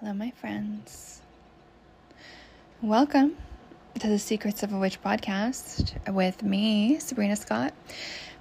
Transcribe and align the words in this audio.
Hello, 0.00 0.12
my 0.12 0.30
friends. 0.32 1.22
Welcome 2.82 3.34
to 3.98 4.06
the 4.06 4.18
Secrets 4.18 4.62
of 4.62 4.74
a 4.74 4.78
Witch 4.78 5.02
podcast 5.02 6.12
with 6.12 6.42
me, 6.42 6.98
Sabrina 6.98 7.34
Scott, 7.34 7.72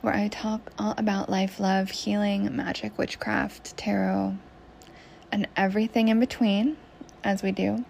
where 0.02 0.14
I 0.14 0.28
talk 0.28 0.70
all 0.78 0.94
about 0.98 1.30
life, 1.30 1.58
love, 1.58 1.92
healing, 1.92 2.54
magic, 2.54 2.98
witchcraft, 2.98 3.78
tarot, 3.78 4.36
and 5.32 5.48
everything 5.56 6.10
in 6.10 6.20
between 6.20 6.76
as 7.24 7.42
we 7.42 7.54
do. 7.54 7.86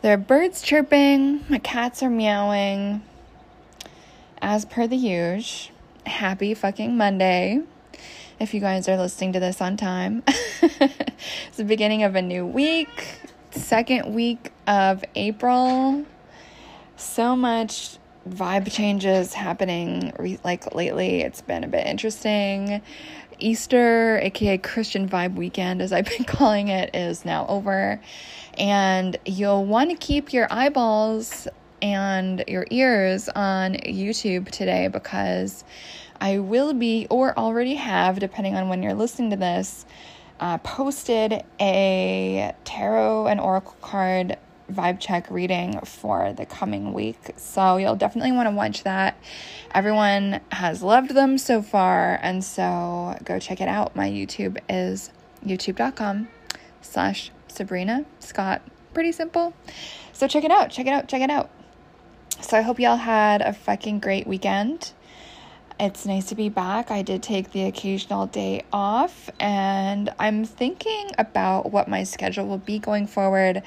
There 0.00 0.14
are 0.14 0.16
birds 0.16 0.62
chirping, 0.62 1.44
my 1.50 1.58
cats 1.58 2.02
are 2.02 2.08
meowing, 2.08 3.02
as 4.40 4.64
per 4.64 4.86
the 4.86 4.96
usual. 4.96 5.74
Happy 6.06 6.54
fucking 6.54 6.96
Monday 6.96 7.60
if 8.40 8.54
you 8.54 8.60
guys 8.60 8.88
are 8.88 8.96
listening 8.96 9.34
to 9.34 9.40
this 9.40 9.60
on 9.60 9.76
time. 9.76 10.22
it's 10.80 11.58
the 11.58 11.64
beginning 11.64 12.04
of 12.04 12.14
a 12.14 12.22
new 12.22 12.46
week, 12.46 13.18
second 13.50 14.14
week 14.14 14.50
of 14.66 15.04
April. 15.14 16.06
So 16.96 17.36
much 17.36 17.98
vibe 18.26 18.72
changes 18.72 19.34
happening 19.34 20.14
re- 20.18 20.38
like 20.42 20.74
lately. 20.74 21.20
It's 21.20 21.42
been 21.42 21.64
a 21.64 21.68
bit 21.68 21.86
interesting. 21.86 22.80
Easter, 23.38 24.18
aka 24.22 24.56
Christian 24.56 25.06
Vibe 25.06 25.34
Weekend, 25.34 25.82
as 25.82 25.92
I've 25.92 26.06
been 26.16 26.24
calling 26.24 26.68
it, 26.68 26.94
is 26.94 27.26
now 27.26 27.46
over. 27.46 28.00
And 28.56 29.18
you'll 29.26 29.66
want 29.66 29.90
to 29.90 29.96
keep 29.96 30.32
your 30.32 30.46
eyeballs 30.50 31.46
and 31.82 32.42
your 32.48 32.66
ears 32.70 33.28
on 33.28 33.74
YouTube 33.74 34.48
today 34.48 34.88
because 34.88 35.62
I 36.22 36.38
will 36.38 36.72
be, 36.72 37.06
or 37.10 37.38
already 37.38 37.74
have, 37.74 38.18
depending 38.18 38.54
on 38.54 38.70
when 38.70 38.82
you're 38.82 38.94
listening 38.94 39.28
to 39.30 39.36
this, 39.36 39.84
uh, 40.40 40.58
posted 40.58 41.44
a 41.60 42.54
tarot 42.64 43.26
and 43.26 43.40
oracle 43.40 43.76
card 43.80 44.36
vibe 44.70 44.98
check 44.98 45.30
reading 45.30 45.78
for 45.80 46.32
the 46.32 46.46
coming 46.46 46.92
week. 46.92 47.18
So 47.36 47.76
you'll 47.76 47.96
definitely 47.96 48.32
want 48.32 48.48
to 48.48 48.54
watch 48.54 48.82
that. 48.84 49.16
Everyone 49.74 50.40
has 50.52 50.82
loved 50.82 51.10
them 51.10 51.38
so 51.38 51.62
far, 51.62 52.18
and 52.22 52.42
so 52.42 53.16
go 53.24 53.38
check 53.38 53.60
it 53.60 53.68
out. 53.68 53.94
My 53.94 54.08
YouTube 54.08 54.58
is 54.68 55.10
youtube.com 55.44 56.28
slash 56.80 57.30
Sabrina 57.48 58.04
Scott. 58.20 58.62
Pretty 58.92 59.12
simple. 59.12 59.52
So 60.12 60.28
check 60.28 60.44
it 60.44 60.50
out, 60.50 60.70
check 60.70 60.86
it 60.86 60.92
out, 60.92 61.08
check 61.08 61.22
it 61.22 61.30
out. 61.30 61.50
So 62.40 62.56
I 62.58 62.62
hope 62.62 62.78
y'all 62.78 62.96
had 62.96 63.42
a 63.42 63.52
fucking 63.52 64.00
great 64.00 64.26
weekend. 64.26 64.92
It's 65.84 66.06
nice 66.06 66.24
to 66.30 66.34
be 66.34 66.48
back. 66.48 66.90
I 66.90 67.02
did 67.02 67.22
take 67.22 67.52
the 67.52 67.64
occasional 67.64 68.24
day 68.26 68.64
off, 68.72 69.28
and 69.38 70.08
I'm 70.18 70.46
thinking 70.46 71.10
about 71.18 71.72
what 71.72 71.88
my 71.88 72.04
schedule 72.04 72.46
will 72.46 72.56
be 72.56 72.78
going 72.78 73.06
forward. 73.06 73.62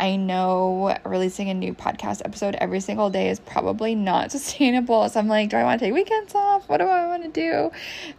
I 0.00 0.16
know 0.16 0.98
releasing 1.04 1.48
a 1.48 1.54
new 1.54 1.72
podcast 1.72 2.22
episode 2.24 2.56
every 2.56 2.80
single 2.80 3.08
day 3.08 3.30
is 3.30 3.38
probably 3.38 3.94
not 3.94 4.32
sustainable. 4.32 5.08
So 5.08 5.20
I'm 5.20 5.28
like, 5.28 5.50
do 5.50 5.58
I 5.58 5.62
want 5.62 5.78
to 5.78 5.86
take 5.86 5.94
weekends 5.94 6.34
off? 6.34 6.68
What 6.68 6.78
do 6.78 6.86
I 6.86 7.06
want 7.06 7.22
to 7.22 7.28
do? 7.30 7.70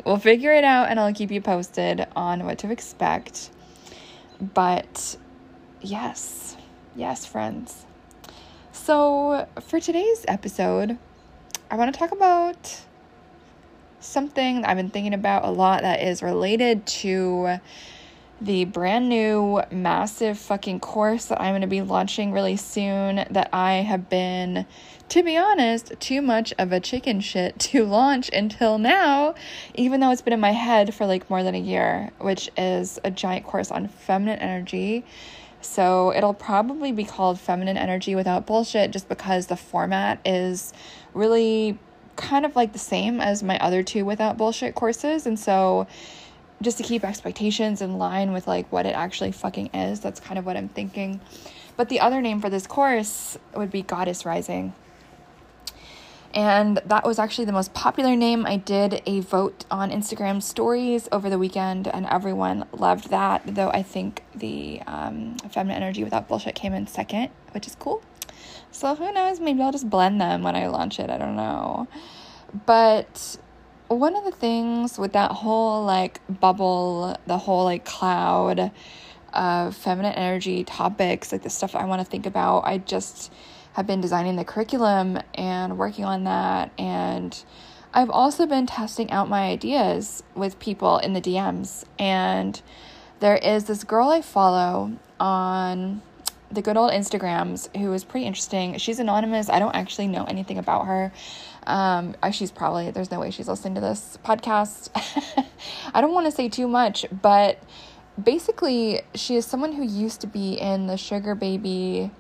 We'll 0.05 0.15
figure 0.15 0.53
it 0.53 0.63
out, 0.63 0.87
and 0.87 0.97
I'll 0.97 1.13
keep 1.13 1.29
you 1.29 1.41
posted 1.41 2.07
on 2.15 2.45
what 2.45 2.57
to 2.59 2.71
expect. 2.71 3.49
But 4.39 5.17
yes, 5.81 6.55
yes, 6.95 7.25
friends. 7.25 7.85
So 8.71 9.45
for 9.59 9.81
today's 9.81 10.23
episode, 10.29 10.97
I 11.69 11.75
want 11.75 11.93
to 11.93 11.99
talk 11.99 12.13
about 12.13 12.85
something 14.01 14.65
I've 14.65 14.77
been 14.77 14.89
thinking 14.89 15.13
about 15.13 15.45
a 15.45 15.49
lot 15.51 15.81
that 15.81 16.01
is 16.01 16.21
related 16.21 16.85
to 16.87 17.59
the 18.41 18.65
brand 18.65 19.07
new 19.07 19.61
massive 19.71 20.37
fucking 20.37 20.79
course 20.79 21.25
that 21.25 21.39
I'm 21.39 21.51
going 21.51 21.61
to 21.61 21.67
be 21.67 21.83
launching 21.83 22.31
really 22.31 22.57
soon 22.57 23.23
that 23.29 23.49
I 23.53 23.73
have 23.75 24.09
been 24.09 24.65
to 25.09 25.21
be 25.21 25.37
honest 25.37 25.93
too 25.99 26.23
much 26.23 26.51
of 26.57 26.71
a 26.71 26.79
chicken 26.79 27.19
shit 27.19 27.59
to 27.59 27.85
launch 27.85 28.31
until 28.33 28.79
now 28.79 29.35
even 29.75 29.99
though 29.99 30.09
it's 30.09 30.23
been 30.23 30.33
in 30.33 30.39
my 30.39 30.53
head 30.53 30.95
for 30.95 31.05
like 31.05 31.29
more 31.29 31.43
than 31.43 31.53
a 31.53 31.59
year 31.59 32.09
which 32.17 32.49
is 32.57 32.99
a 33.03 33.11
giant 33.11 33.45
course 33.45 33.69
on 33.69 33.87
feminine 33.87 34.39
energy. 34.39 35.05
So 35.61 36.11
it'll 36.11 36.33
probably 36.33 36.91
be 36.91 37.03
called 37.03 37.39
feminine 37.39 37.77
energy 37.77 38.15
without 38.15 38.47
bullshit 38.47 38.89
just 38.89 39.07
because 39.07 39.45
the 39.45 39.55
format 39.55 40.19
is 40.25 40.73
really 41.13 41.77
kind 42.15 42.45
of 42.45 42.55
like 42.55 42.73
the 42.73 42.79
same 42.79 43.19
as 43.19 43.43
my 43.43 43.57
other 43.59 43.83
two 43.83 44.05
without 44.05 44.37
bullshit 44.37 44.75
courses. 44.75 45.25
And 45.25 45.39
so 45.39 45.87
just 46.61 46.77
to 46.77 46.83
keep 46.83 47.03
expectations 47.03 47.81
in 47.81 47.97
line 47.97 48.33
with 48.33 48.47
like 48.47 48.71
what 48.71 48.85
it 48.85 48.95
actually 48.95 49.31
fucking 49.31 49.67
is, 49.73 49.99
that's 49.99 50.19
kind 50.19 50.37
of 50.37 50.45
what 50.45 50.57
I'm 50.57 50.69
thinking. 50.69 51.19
But 51.77 51.89
the 51.89 51.99
other 51.99 52.21
name 52.21 52.41
for 52.41 52.49
this 52.49 52.67
course 52.67 53.37
would 53.55 53.71
be 53.71 53.81
Goddess 53.81 54.25
Rising. 54.25 54.73
And 56.33 56.77
that 56.85 57.05
was 57.05 57.19
actually 57.19 57.45
the 57.45 57.51
most 57.51 57.73
popular 57.73 58.15
name. 58.15 58.45
I 58.45 58.55
did 58.55 59.01
a 59.05 59.19
vote 59.19 59.65
on 59.69 59.91
Instagram 59.91 60.41
stories 60.41 61.09
over 61.11 61.29
the 61.29 61.37
weekend, 61.37 61.87
and 61.89 62.05
everyone 62.05 62.65
loved 62.71 63.09
that. 63.09 63.41
Though 63.45 63.69
I 63.69 63.83
think 63.83 64.23
the 64.33 64.81
um, 64.87 65.35
Feminine 65.49 65.83
Energy 65.83 66.03
Without 66.05 66.29
Bullshit 66.29 66.55
came 66.55 66.73
in 66.73 66.87
second, 66.87 67.31
which 67.51 67.67
is 67.67 67.75
cool. 67.75 68.01
So 68.71 68.95
who 68.95 69.11
knows? 69.11 69.39
Maybe 69.39 69.61
I'll 69.61 69.71
just 69.71 69.89
blend 69.89 70.21
them 70.21 70.43
when 70.43 70.55
I 70.55 70.67
launch 70.67 70.99
it. 70.99 71.09
I 71.09 71.17
don't 71.17 71.35
know. 71.35 71.87
But 72.65 73.37
one 73.87 74.15
of 74.15 74.23
the 74.23 74.31
things 74.31 74.97
with 74.97 75.13
that 75.13 75.31
whole 75.31 75.83
like 75.83 76.21
bubble, 76.39 77.17
the 77.27 77.37
whole 77.37 77.65
like 77.65 77.85
cloud 77.85 78.71
of 79.33 79.75
feminine 79.75 80.13
energy 80.13 80.63
topics, 80.63 81.31
like 81.31 81.43
the 81.43 81.49
stuff 81.49 81.75
I 81.75 81.85
want 81.85 82.01
to 82.01 82.05
think 82.05 82.25
about, 82.25 82.61
I 82.61 82.77
just 82.77 83.31
have 83.73 83.87
been 83.87 84.01
designing 84.01 84.35
the 84.35 84.43
curriculum 84.43 85.19
and 85.33 85.77
working 85.77 86.05
on 86.05 86.25
that. 86.25 86.71
And 86.77 87.41
I've 87.93 88.09
also 88.09 88.45
been 88.45 88.65
testing 88.65 89.11
out 89.11 89.29
my 89.29 89.43
ideas 89.49 90.23
with 90.35 90.59
people 90.59 90.97
in 90.97 91.13
the 91.13 91.21
DMs. 91.21 91.83
And 91.99 92.61
there 93.19 93.35
is 93.35 93.65
this 93.65 93.83
girl 93.83 94.09
I 94.09 94.21
follow 94.21 94.93
on 95.19 96.01
the 96.51 96.61
good 96.61 96.77
old 96.77 96.91
Instagrams 96.91 97.75
who 97.77 97.93
is 97.93 98.03
pretty 98.03 98.25
interesting. 98.25 98.77
She's 98.77 98.99
anonymous. 98.99 99.49
I 99.49 99.59
don't 99.59 99.75
actually 99.75 100.07
know 100.07 100.25
anything 100.25 100.57
about 100.57 100.85
her. 100.85 101.11
Um, 101.65 102.15
she's 102.31 102.51
probably, 102.51 102.91
there's 102.91 103.11
no 103.11 103.19
way 103.19 103.31
she's 103.31 103.47
listening 103.47 103.75
to 103.75 103.81
this 103.81 104.17
podcast. 104.23 104.89
I 105.93 106.01
don't 106.01 106.13
want 106.13 106.25
to 106.25 106.31
say 106.31 106.49
too 106.49 106.67
much, 106.67 107.05
but 107.21 107.61
basically, 108.21 109.01
she 109.15 109.35
is 109.35 109.45
someone 109.45 109.71
who 109.71 109.83
used 109.83 110.21
to 110.21 110.27
be 110.27 110.53
in 110.53 110.87
the 110.87 110.97
sugar 110.97 111.35
baby, 111.35 112.11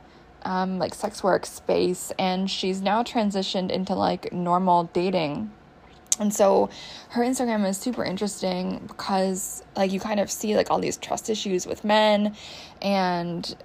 um, 0.43 0.79
like 0.79 0.93
sex 0.93 1.23
work 1.23 1.45
space, 1.45 2.11
and 2.17 2.49
she's 2.49 2.81
now 2.81 3.03
transitioned 3.03 3.71
into 3.71 3.95
like 3.95 4.31
normal 4.31 4.85
dating. 4.93 5.51
And 6.19 6.33
so 6.33 6.69
her 7.09 7.23
Instagram 7.23 7.67
is 7.67 7.77
super 7.77 8.03
interesting 8.03 8.83
because 8.87 9.63
like 9.75 9.91
you 9.91 9.99
kind 9.99 10.19
of 10.19 10.29
see 10.29 10.55
like 10.55 10.69
all 10.69 10.79
these 10.79 10.97
trust 10.97 11.29
issues 11.29 11.65
with 11.65 11.83
men 11.83 12.35
and 12.81 13.55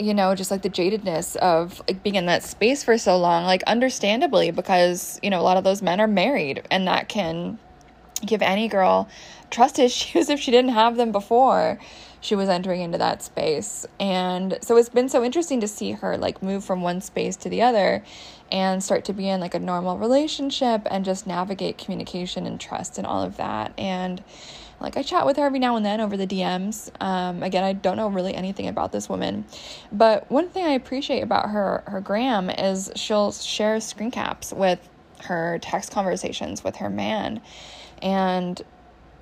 you 0.00 0.14
know, 0.14 0.34
just 0.34 0.50
like 0.50 0.62
the 0.62 0.70
jadedness 0.70 1.36
of 1.36 1.82
like 1.86 2.02
being 2.02 2.16
in 2.16 2.26
that 2.26 2.42
space 2.42 2.82
for 2.82 2.96
so 2.98 3.18
long, 3.18 3.44
like 3.44 3.62
understandably, 3.64 4.50
because, 4.50 5.20
you 5.22 5.30
know, 5.30 5.40
a 5.40 5.42
lot 5.42 5.56
of 5.56 5.64
those 5.64 5.82
men 5.82 6.00
are 6.00 6.06
married 6.06 6.62
and 6.70 6.86
that 6.88 7.08
can 7.08 7.58
give 8.24 8.42
any 8.42 8.68
girl 8.68 9.08
trust 9.50 9.78
issues 9.78 10.28
if 10.28 10.40
she 10.40 10.50
didn't 10.50 10.72
have 10.72 10.96
them 10.96 11.12
before 11.12 11.78
she 12.20 12.34
was 12.34 12.48
entering 12.48 12.82
into 12.82 12.98
that 12.98 13.22
space. 13.22 13.86
And 13.98 14.58
so 14.62 14.76
it's 14.76 14.88
been 14.88 15.08
so 15.08 15.24
interesting 15.24 15.60
to 15.60 15.68
see 15.68 15.92
her 15.92 16.16
like 16.18 16.42
move 16.42 16.64
from 16.64 16.82
one 16.82 17.00
space 17.00 17.36
to 17.36 17.48
the 17.48 17.62
other 17.62 18.04
and 18.52 18.82
start 18.82 19.04
to 19.06 19.12
be 19.12 19.28
in 19.28 19.40
like 19.40 19.54
a 19.54 19.58
normal 19.58 19.96
relationship 19.96 20.86
and 20.90 21.04
just 21.04 21.26
navigate 21.26 21.78
communication 21.78 22.46
and 22.46 22.60
trust 22.60 22.98
and 22.98 23.06
all 23.06 23.22
of 23.22 23.36
that. 23.36 23.72
And 23.78 24.22
like 24.80 24.96
I 24.96 25.02
chat 25.02 25.26
with 25.26 25.36
her 25.36 25.44
every 25.44 25.58
now 25.58 25.76
and 25.76 25.84
then 25.84 26.00
over 26.00 26.16
the 26.16 26.26
DMs. 26.26 26.90
Um, 27.00 27.42
again, 27.42 27.64
I 27.64 27.74
don't 27.74 27.96
know 27.96 28.08
really 28.08 28.34
anything 28.34 28.66
about 28.66 28.92
this 28.92 29.08
woman, 29.08 29.44
but 29.92 30.30
one 30.30 30.48
thing 30.48 30.64
I 30.64 30.70
appreciate 30.70 31.20
about 31.20 31.50
her 31.50 31.84
her 31.86 32.00
gram 32.00 32.50
is 32.50 32.90
she'll 32.96 33.32
share 33.32 33.78
screen 33.80 34.10
caps 34.10 34.52
with 34.52 34.88
her 35.24 35.58
text 35.60 35.92
conversations 35.92 36.64
with 36.64 36.76
her 36.76 36.88
man, 36.88 37.42
and 38.00 38.60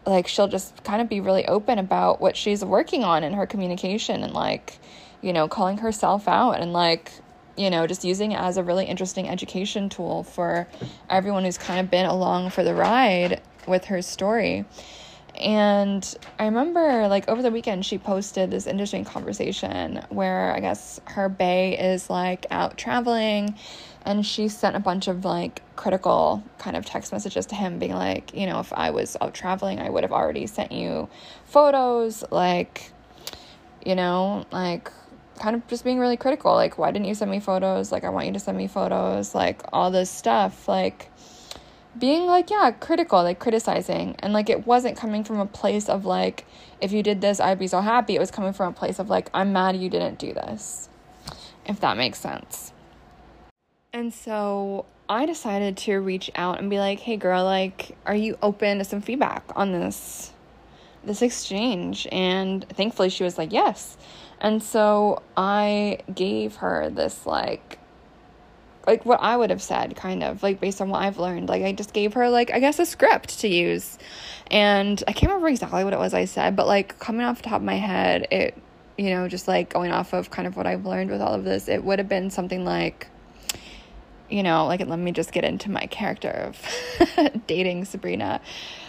like 0.06 0.28
she'll 0.28 0.48
just 0.48 0.82
kind 0.84 1.02
of 1.02 1.08
be 1.08 1.20
really 1.20 1.46
open 1.46 1.78
about 1.78 2.20
what 2.20 2.36
she's 2.36 2.64
working 2.64 3.04
on 3.04 3.24
in 3.24 3.32
her 3.34 3.46
communication 3.46 4.22
and 4.22 4.32
like 4.32 4.78
you 5.20 5.32
know 5.32 5.48
calling 5.48 5.78
herself 5.78 6.28
out 6.28 6.52
and 6.60 6.72
like 6.72 7.12
you 7.56 7.68
know 7.68 7.86
just 7.86 8.04
using 8.04 8.32
it 8.32 8.38
as 8.38 8.56
a 8.56 8.62
really 8.62 8.86
interesting 8.86 9.28
education 9.28 9.88
tool 9.88 10.22
for 10.22 10.66
everyone 11.10 11.44
who's 11.44 11.58
kind 11.58 11.80
of 11.80 11.90
been 11.90 12.06
along 12.06 12.50
for 12.50 12.62
the 12.62 12.74
ride 12.74 13.40
with 13.66 13.86
her 13.86 14.00
story 14.00 14.64
and 15.38 16.16
I 16.38 16.44
remember, 16.46 17.08
like, 17.08 17.28
over 17.28 17.42
the 17.42 17.50
weekend, 17.50 17.86
she 17.86 17.98
posted 17.98 18.50
this 18.50 18.66
interesting 18.66 19.04
conversation 19.04 20.04
where 20.08 20.54
I 20.54 20.60
guess 20.60 21.00
her 21.06 21.28
bae 21.28 21.76
is 21.78 22.10
like 22.10 22.46
out 22.50 22.76
traveling 22.76 23.56
and 24.04 24.24
she 24.24 24.48
sent 24.48 24.74
a 24.76 24.80
bunch 24.80 25.08
of 25.08 25.24
like 25.24 25.62
critical 25.76 26.42
kind 26.58 26.76
of 26.76 26.84
text 26.84 27.12
messages 27.12 27.46
to 27.46 27.54
him, 27.54 27.78
being 27.78 27.94
like, 27.94 28.34
you 28.34 28.46
know, 28.46 28.60
if 28.60 28.72
I 28.72 28.90
was 28.90 29.16
out 29.20 29.34
traveling, 29.34 29.80
I 29.80 29.90
would 29.90 30.02
have 30.02 30.12
already 30.12 30.46
sent 30.46 30.72
you 30.72 31.08
photos. 31.44 32.24
Like, 32.30 32.90
you 33.84 33.94
know, 33.94 34.46
like 34.50 34.90
kind 35.38 35.54
of 35.56 35.66
just 35.68 35.84
being 35.84 35.98
really 35.98 36.16
critical. 36.16 36.54
Like, 36.54 36.78
why 36.78 36.90
didn't 36.90 37.06
you 37.06 37.14
send 37.14 37.30
me 37.30 37.40
photos? 37.40 37.92
Like, 37.92 38.04
I 38.04 38.08
want 38.08 38.26
you 38.26 38.32
to 38.32 38.40
send 38.40 38.56
me 38.56 38.66
photos. 38.66 39.34
Like, 39.34 39.62
all 39.72 39.90
this 39.90 40.10
stuff. 40.10 40.68
Like, 40.68 41.10
being 41.96 42.26
like, 42.26 42.50
yeah, 42.50 42.70
critical, 42.72 43.22
like 43.22 43.38
criticizing. 43.38 44.16
And 44.18 44.32
like, 44.32 44.50
it 44.50 44.66
wasn't 44.66 44.96
coming 44.96 45.24
from 45.24 45.38
a 45.38 45.46
place 45.46 45.88
of 45.88 46.04
like, 46.04 46.46
if 46.80 46.92
you 46.92 47.02
did 47.02 47.20
this, 47.20 47.40
I'd 47.40 47.58
be 47.58 47.66
so 47.66 47.80
happy. 47.80 48.16
It 48.16 48.20
was 48.20 48.30
coming 48.30 48.52
from 48.52 48.68
a 48.68 48.72
place 48.72 48.98
of 48.98 49.08
like, 49.08 49.30
I'm 49.32 49.52
mad 49.52 49.76
you 49.76 49.88
didn't 49.88 50.18
do 50.18 50.32
this. 50.32 50.88
If 51.66 51.80
that 51.80 51.96
makes 51.96 52.18
sense. 52.18 52.72
And 53.92 54.12
so 54.12 54.86
I 55.08 55.26
decided 55.26 55.76
to 55.78 55.96
reach 55.96 56.30
out 56.34 56.58
and 56.58 56.70
be 56.70 56.78
like, 56.78 57.00
hey 57.00 57.16
girl, 57.16 57.44
like, 57.44 57.96
are 58.06 58.14
you 58.14 58.38
open 58.42 58.78
to 58.78 58.84
some 58.84 59.00
feedback 59.00 59.44
on 59.56 59.72
this? 59.72 60.32
this 61.04 61.22
exchange 61.22 62.06
and 62.12 62.68
thankfully 62.70 63.08
she 63.08 63.24
was 63.24 63.38
like 63.38 63.52
yes 63.52 63.96
and 64.40 64.62
so 64.62 65.22
I 65.36 65.98
gave 66.14 66.56
her 66.56 66.90
this 66.90 67.26
like 67.26 67.77
like 68.88 69.04
what 69.04 69.20
I 69.20 69.36
would 69.36 69.50
have 69.50 69.60
said 69.60 69.94
kind 69.96 70.24
of 70.24 70.42
like 70.42 70.60
based 70.60 70.80
on 70.80 70.88
what 70.88 71.02
I've 71.02 71.18
learned. 71.18 71.50
Like 71.50 71.62
I 71.62 71.72
just 71.72 71.92
gave 71.92 72.14
her 72.14 72.30
like 72.30 72.50
I 72.50 72.58
guess 72.58 72.78
a 72.78 72.86
script 72.86 73.40
to 73.40 73.48
use. 73.48 73.98
And 74.50 75.02
I 75.06 75.12
can't 75.12 75.30
remember 75.30 75.48
exactly 75.48 75.84
what 75.84 75.92
it 75.92 75.98
was 75.98 76.14
I 76.14 76.24
said, 76.24 76.56
but 76.56 76.66
like 76.66 76.98
coming 76.98 77.26
off 77.26 77.42
the 77.42 77.50
top 77.50 77.60
of 77.60 77.62
my 77.62 77.76
head, 77.76 78.26
it 78.30 78.56
you 78.96 79.10
know, 79.10 79.28
just 79.28 79.46
like 79.46 79.68
going 79.68 79.92
off 79.92 80.12
of 80.14 80.30
kind 80.30 80.48
of 80.48 80.56
what 80.56 80.66
I've 80.66 80.86
learned 80.86 81.10
with 81.10 81.20
all 81.20 81.34
of 81.34 81.44
this, 81.44 81.68
it 81.68 81.84
would 81.84 82.00
have 82.00 82.08
been 82.08 82.30
something 82.30 82.64
like 82.64 83.08
you 84.30 84.42
know, 84.42 84.66
like 84.66 84.80
let 84.86 84.98
me 84.98 85.12
just 85.12 85.32
get 85.32 85.44
into 85.44 85.70
my 85.70 85.86
character 85.86 86.30
of 86.30 87.42
dating 87.46 87.84
Sabrina. 87.84 88.40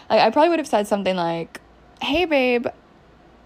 Like 0.10 0.22
I 0.22 0.30
probably 0.30 0.50
would 0.50 0.60
have 0.60 0.68
said 0.68 0.88
something 0.88 1.16
like, 1.16 1.60
"Hey 2.02 2.24
babe, 2.24 2.68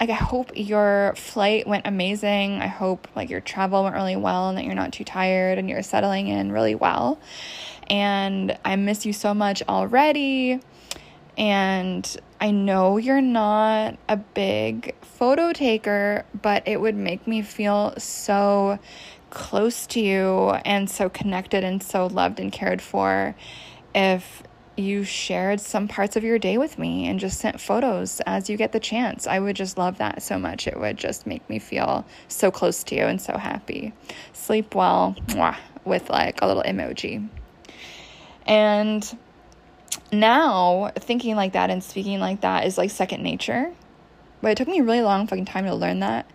like 0.04 0.10
I 0.10 0.22
hope 0.22 0.52
your 0.56 1.14
flight 1.16 1.66
went 1.66 1.88
amazing. 1.88 2.62
I 2.62 2.68
hope 2.68 3.08
like 3.16 3.30
your 3.30 3.40
travel 3.40 3.84
went 3.84 3.96
really 3.96 4.18
well 4.18 4.50
and 4.50 4.58
that 4.58 4.66
you're 4.66 4.76
not 4.76 4.92
too 4.92 5.06
tired 5.06 5.58
and 5.58 5.70
you're 5.70 5.82
settling 5.82 6.28
in 6.28 6.52
really 6.52 6.76
well. 6.76 7.22
And 7.88 8.60
I 8.66 8.76
miss 8.76 9.06
you 9.06 9.14
so 9.14 9.34
much 9.34 9.64
already. 9.70 10.60
And 11.38 12.18
I 12.42 12.52
know 12.52 12.98
you're 12.98 13.22
not 13.22 13.98
a 14.10 14.18
big 14.18 14.94
photo 15.00 15.54
taker, 15.54 16.26
but 16.42 16.68
it 16.68 16.82
would 16.82 16.98
make 16.98 17.26
me 17.26 17.42
feel 17.42 17.94
so 17.98 18.80
close 19.30 19.88
to 19.88 20.02
you 20.02 20.50
and 20.66 20.90
so 20.90 21.08
connected 21.08 21.64
and 21.64 21.82
so 21.82 22.08
loved 22.08 22.42
and 22.42 22.52
cared 22.52 22.82
for 22.82 23.36
if 23.96 24.44
you 24.76 25.04
shared 25.04 25.60
some 25.60 25.88
parts 25.88 26.16
of 26.16 26.24
your 26.24 26.40
day 26.40 26.58
with 26.58 26.80
me 26.80 27.08
and 27.08 27.20
just 27.20 27.40
sent 27.40 27.62
photos 27.62 28.22
as 28.26 28.50
you 28.50 28.58
get 28.58 28.72
the 28.72 28.80
chance. 28.80 29.28
I 29.28 29.40
would 29.40 29.56
just 29.56 29.78
love 29.78 30.00
that 30.00 30.24
so 30.24 30.40
much. 30.40 30.68
It 30.68 30.80
would 30.80 30.98
just 30.98 31.28
make 31.28 31.48
me 31.50 31.60
feel 31.60 32.06
so 32.28 32.50
close 32.50 32.84
to 32.86 32.96
you 32.96 33.04
and 33.04 33.22
so 33.22 33.38
happy. 33.38 33.94
Sleep 34.34 34.74
well 34.74 35.16
mwah, 35.28 35.58
with 35.86 36.10
like 36.10 36.42
a 36.42 36.48
little 36.48 36.64
emoji. 36.64 37.28
And 38.46 39.18
now 40.12 40.92
thinking 40.96 41.36
like 41.36 41.54
that 41.54 41.70
and 41.70 41.84
speaking 41.84 42.20
like 42.20 42.42
that 42.42 42.66
is 42.66 42.78
like 42.78 42.90
second 42.90 43.22
nature. 43.22 43.74
But 44.42 44.52
it 44.52 44.58
took 44.58 44.68
me 44.68 44.80
a 44.80 44.84
really 44.84 45.02
long 45.02 45.28
fucking 45.28 45.46
time 45.46 45.66
to 45.66 45.76
learn 45.76 46.00
that. 46.00 46.30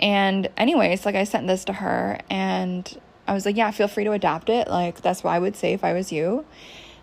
And 0.00 0.48
anyways, 0.56 1.04
like 1.04 1.14
I 1.14 1.24
sent 1.24 1.46
this 1.46 1.66
to 1.66 1.72
her 1.74 2.18
and 2.30 3.00
I 3.28 3.34
was 3.34 3.46
like, 3.46 3.56
yeah, 3.56 3.70
feel 3.70 3.88
free 3.88 4.04
to 4.04 4.12
adapt 4.12 4.48
it. 4.48 4.68
Like 4.68 5.02
that's 5.02 5.22
what 5.22 5.32
I 5.32 5.38
would 5.38 5.54
say 5.54 5.72
if 5.72 5.84
I 5.84 5.92
was 5.92 6.10
you. 6.10 6.44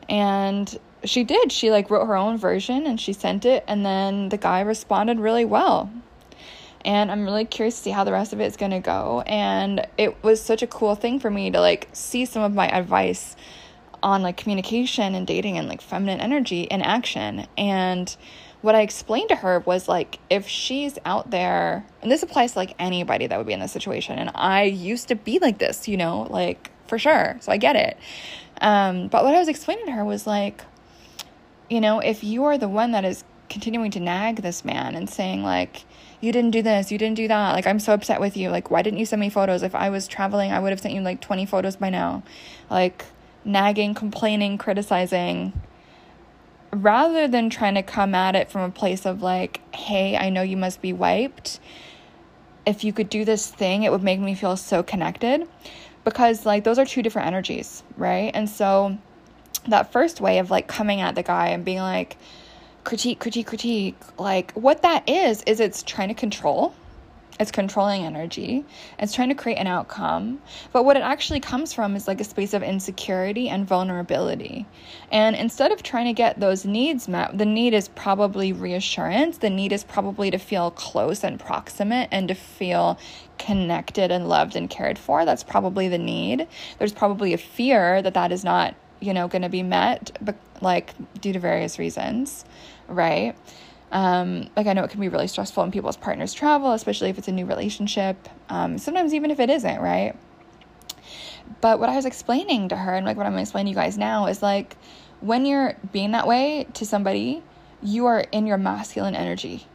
And 0.09 0.79
she 1.03 1.23
did. 1.23 1.51
She 1.51 1.71
like 1.71 1.89
wrote 1.89 2.05
her 2.05 2.15
own 2.15 2.37
version 2.37 2.85
and 2.85 2.99
she 2.99 3.13
sent 3.13 3.45
it 3.45 3.63
and 3.67 3.85
then 3.85 4.29
the 4.29 4.37
guy 4.37 4.61
responded 4.61 5.19
really 5.19 5.45
well. 5.45 5.91
And 6.83 7.11
I'm 7.11 7.25
really 7.25 7.45
curious 7.45 7.77
to 7.77 7.83
see 7.83 7.89
how 7.91 8.03
the 8.03 8.11
rest 8.11 8.33
of 8.33 8.41
it 8.41 8.45
is 8.45 8.57
going 8.57 8.71
to 8.71 8.79
go. 8.79 9.23
And 9.27 9.85
it 9.97 10.23
was 10.23 10.41
such 10.41 10.63
a 10.63 10.67
cool 10.67 10.95
thing 10.95 11.19
for 11.19 11.29
me 11.29 11.51
to 11.51 11.59
like 11.59 11.89
see 11.93 12.25
some 12.25 12.41
of 12.41 12.53
my 12.53 12.67
advice 12.67 13.35
on 14.03 14.23
like 14.23 14.37
communication 14.37 15.13
and 15.13 15.27
dating 15.27 15.57
and 15.57 15.67
like 15.67 15.81
feminine 15.81 16.19
energy 16.19 16.63
in 16.63 16.81
action. 16.81 17.47
And 17.57 18.15
what 18.61 18.75
I 18.75 18.81
explained 18.81 19.29
to 19.29 19.35
her 19.35 19.59
was 19.59 19.87
like, 19.87 20.19
if 20.29 20.47
she's 20.47 20.97
out 21.05 21.31
there, 21.31 21.85
and 22.01 22.11
this 22.11 22.23
applies 22.23 22.53
to 22.53 22.59
like 22.59 22.75
anybody 22.79 23.27
that 23.27 23.37
would 23.37 23.47
be 23.47 23.53
in 23.53 23.59
this 23.59 23.71
situation, 23.71 24.17
and 24.19 24.31
I 24.35 24.63
used 24.63 25.07
to 25.09 25.15
be 25.15 25.39
like 25.39 25.57
this, 25.57 25.87
you 25.87 25.97
know, 25.97 26.27
like 26.29 26.71
for 26.87 26.99
sure. 26.99 27.37
So 27.41 27.51
I 27.51 27.57
get 27.57 27.75
it. 27.75 27.97
Um, 28.61 29.07
but 29.07 29.23
what 29.23 29.33
I 29.33 29.39
was 29.39 29.47
explaining 29.47 29.87
to 29.87 29.91
her 29.91 30.05
was 30.05 30.27
like, 30.27 30.63
you 31.69 31.81
know, 31.81 31.99
if 31.99 32.23
you 32.23 32.45
are 32.45 32.57
the 32.57 32.69
one 32.69 32.91
that 32.91 33.03
is 33.03 33.23
continuing 33.49 33.91
to 33.91 33.99
nag 33.99 34.37
this 34.37 34.63
man 34.63 34.95
and 34.95 35.09
saying, 35.09 35.43
like, 35.43 35.83
you 36.21 36.31
didn't 36.31 36.51
do 36.51 36.61
this, 36.61 36.91
you 36.91 36.97
didn't 36.97 37.17
do 37.17 37.27
that, 37.27 37.53
like, 37.53 37.65
I'm 37.65 37.79
so 37.79 37.93
upset 37.93 38.21
with 38.21 38.37
you, 38.37 38.49
like, 38.49 38.69
why 38.69 38.83
didn't 38.83 38.99
you 38.99 39.05
send 39.05 39.19
me 39.19 39.29
photos? 39.29 39.63
If 39.63 39.73
I 39.73 39.89
was 39.89 40.07
traveling, 40.07 40.51
I 40.51 40.59
would 40.59 40.69
have 40.69 40.79
sent 40.79 40.93
you 40.93 41.01
like 41.01 41.19
20 41.21 41.45
photos 41.47 41.75
by 41.75 41.89
now. 41.89 42.23
Like, 42.69 43.05
nagging, 43.43 43.95
complaining, 43.95 44.57
criticizing, 44.59 45.59
rather 46.71 47.27
than 47.27 47.49
trying 47.49 47.73
to 47.73 47.83
come 47.83 48.13
at 48.13 48.35
it 48.35 48.51
from 48.51 48.61
a 48.61 48.69
place 48.69 49.05
of 49.05 49.21
like, 49.21 49.59
hey, 49.75 50.15
I 50.15 50.29
know 50.29 50.43
you 50.43 50.55
must 50.55 50.81
be 50.81 50.93
wiped. 50.93 51.59
If 52.65 52.83
you 52.83 52.93
could 52.93 53.09
do 53.09 53.25
this 53.25 53.47
thing, 53.49 53.83
it 53.83 53.91
would 53.91 54.03
make 54.03 54.19
me 54.19 54.35
feel 54.35 54.55
so 54.55 54.83
connected 54.83 55.47
because 56.03 56.45
like 56.45 56.63
those 56.63 56.79
are 56.79 56.85
two 56.85 57.01
different 57.01 57.27
energies, 57.27 57.83
right? 57.97 58.31
And 58.33 58.49
so 58.49 58.97
that 59.67 59.91
first 59.91 60.21
way 60.21 60.39
of 60.39 60.49
like 60.49 60.67
coming 60.67 61.01
at 61.01 61.15
the 61.15 61.23
guy 61.23 61.49
and 61.49 61.63
being 61.63 61.79
like 61.79 62.17
critique, 62.83 63.19
critique, 63.19 63.47
critique, 63.47 63.95
like 64.17 64.51
what 64.53 64.81
that 64.81 65.07
is 65.07 65.43
is 65.43 65.59
it's 65.59 65.83
trying 65.83 66.09
to 66.09 66.15
control 66.15 66.73
it's 67.41 67.49
controlling 67.49 68.03
energy. 68.03 68.63
It's 68.99 69.15
trying 69.15 69.29
to 69.29 69.35
create 69.35 69.57
an 69.57 69.65
outcome. 69.65 70.39
But 70.71 70.85
what 70.85 70.95
it 70.95 71.01
actually 71.01 71.39
comes 71.39 71.73
from 71.73 71.95
is 71.95 72.07
like 72.07 72.21
a 72.21 72.23
space 72.23 72.53
of 72.53 72.61
insecurity 72.61 73.49
and 73.49 73.65
vulnerability. 73.65 74.67
And 75.11 75.35
instead 75.35 75.71
of 75.71 75.81
trying 75.81 76.05
to 76.05 76.13
get 76.13 76.39
those 76.39 76.65
needs 76.65 77.07
met, 77.07 77.35
the 77.35 77.45
need 77.47 77.73
is 77.73 77.87
probably 77.87 78.53
reassurance. 78.53 79.39
The 79.39 79.49
need 79.49 79.73
is 79.73 79.83
probably 79.83 80.29
to 80.29 80.37
feel 80.37 80.69
close 80.69 81.23
and 81.23 81.39
proximate 81.39 82.09
and 82.11 82.27
to 82.27 82.35
feel 82.35 82.99
connected 83.39 84.11
and 84.11 84.29
loved 84.29 84.55
and 84.55 84.69
cared 84.69 84.99
for. 84.99 85.25
That's 85.25 85.43
probably 85.43 85.87
the 85.87 85.97
need. 85.97 86.47
There's 86.77 86.93
probably 86.93 87.33
a 87.33 87.39
fear 87.39 88.03
that 88.03 88.13
that 88.13 88.31
is 88.31 88.43
not, 88.43 88.75
you 88.99 89.15
know, 89.15 89.27
going 89.27 89.41
to 89.41 89.49
be 89.49 89.63
met, 89.63 90.15
but 90.21 90.35
like 90.61 90.93
due 91.19 91.33
to 91.33 91.39
various 91.39 91.79
reasons, 91.79 92.45
right? 92.87 93.35
Um, 93.91 94.49
like 94.55 94.67
I 94.67 94.73
know 94.73 94.83
it 94.83 94.89
can 94.89 95.01
be 95.01 95.09
really 95.09 95.27
stressful 95.27 95.63
when 95.63 95.71
people's 95.71 95.97
partners 95.97 96.33
travel, 96.33 96.71
especially 96.71 97.09
if 97.09 97.17
it's 97.17 97.27
a 97.27 97.31
new 97.31 97.45
relationship. 97.45 98.29
Um, 98.49 98.77
sometimes 98.77 99.13
even 99.13 99.31
if 99.31 99.39
it 99.39 99.49
isn't, 99.49 99.81
right? 99.81 100.15
But 101.59 101.79
what 101.79 101.89
I 101.89 101.95
was 101.95 102.05
explaining 102.05 102.69
to 102.69 102.77
her 102.77 102.95
and 102.95 103.05
like 103.05 103.17
what 103.17 103.25
I'm 103.25 103.37
explaining 103.37 103.73
to 103.73 103.79
explain 103.79 103.87
to 103.87 103.91
you 103.91 103.91
guys 103.91 103.97
now 103.97 104.27
is 104.27 104.41
like 104.41 104.77
when 105.19 105.45
you're 105.45 105.75
being 105.91 106.11
that 106.11 106.27
way 106.27 106.67
to 106.73 106.85
somebody, 106.85 107.43
you 107.83 108.05
are 108.05 108.21
in 108.31 108.47
your 108.47 108.57
masculine 108.57 109.15
energy. 109.15 109.67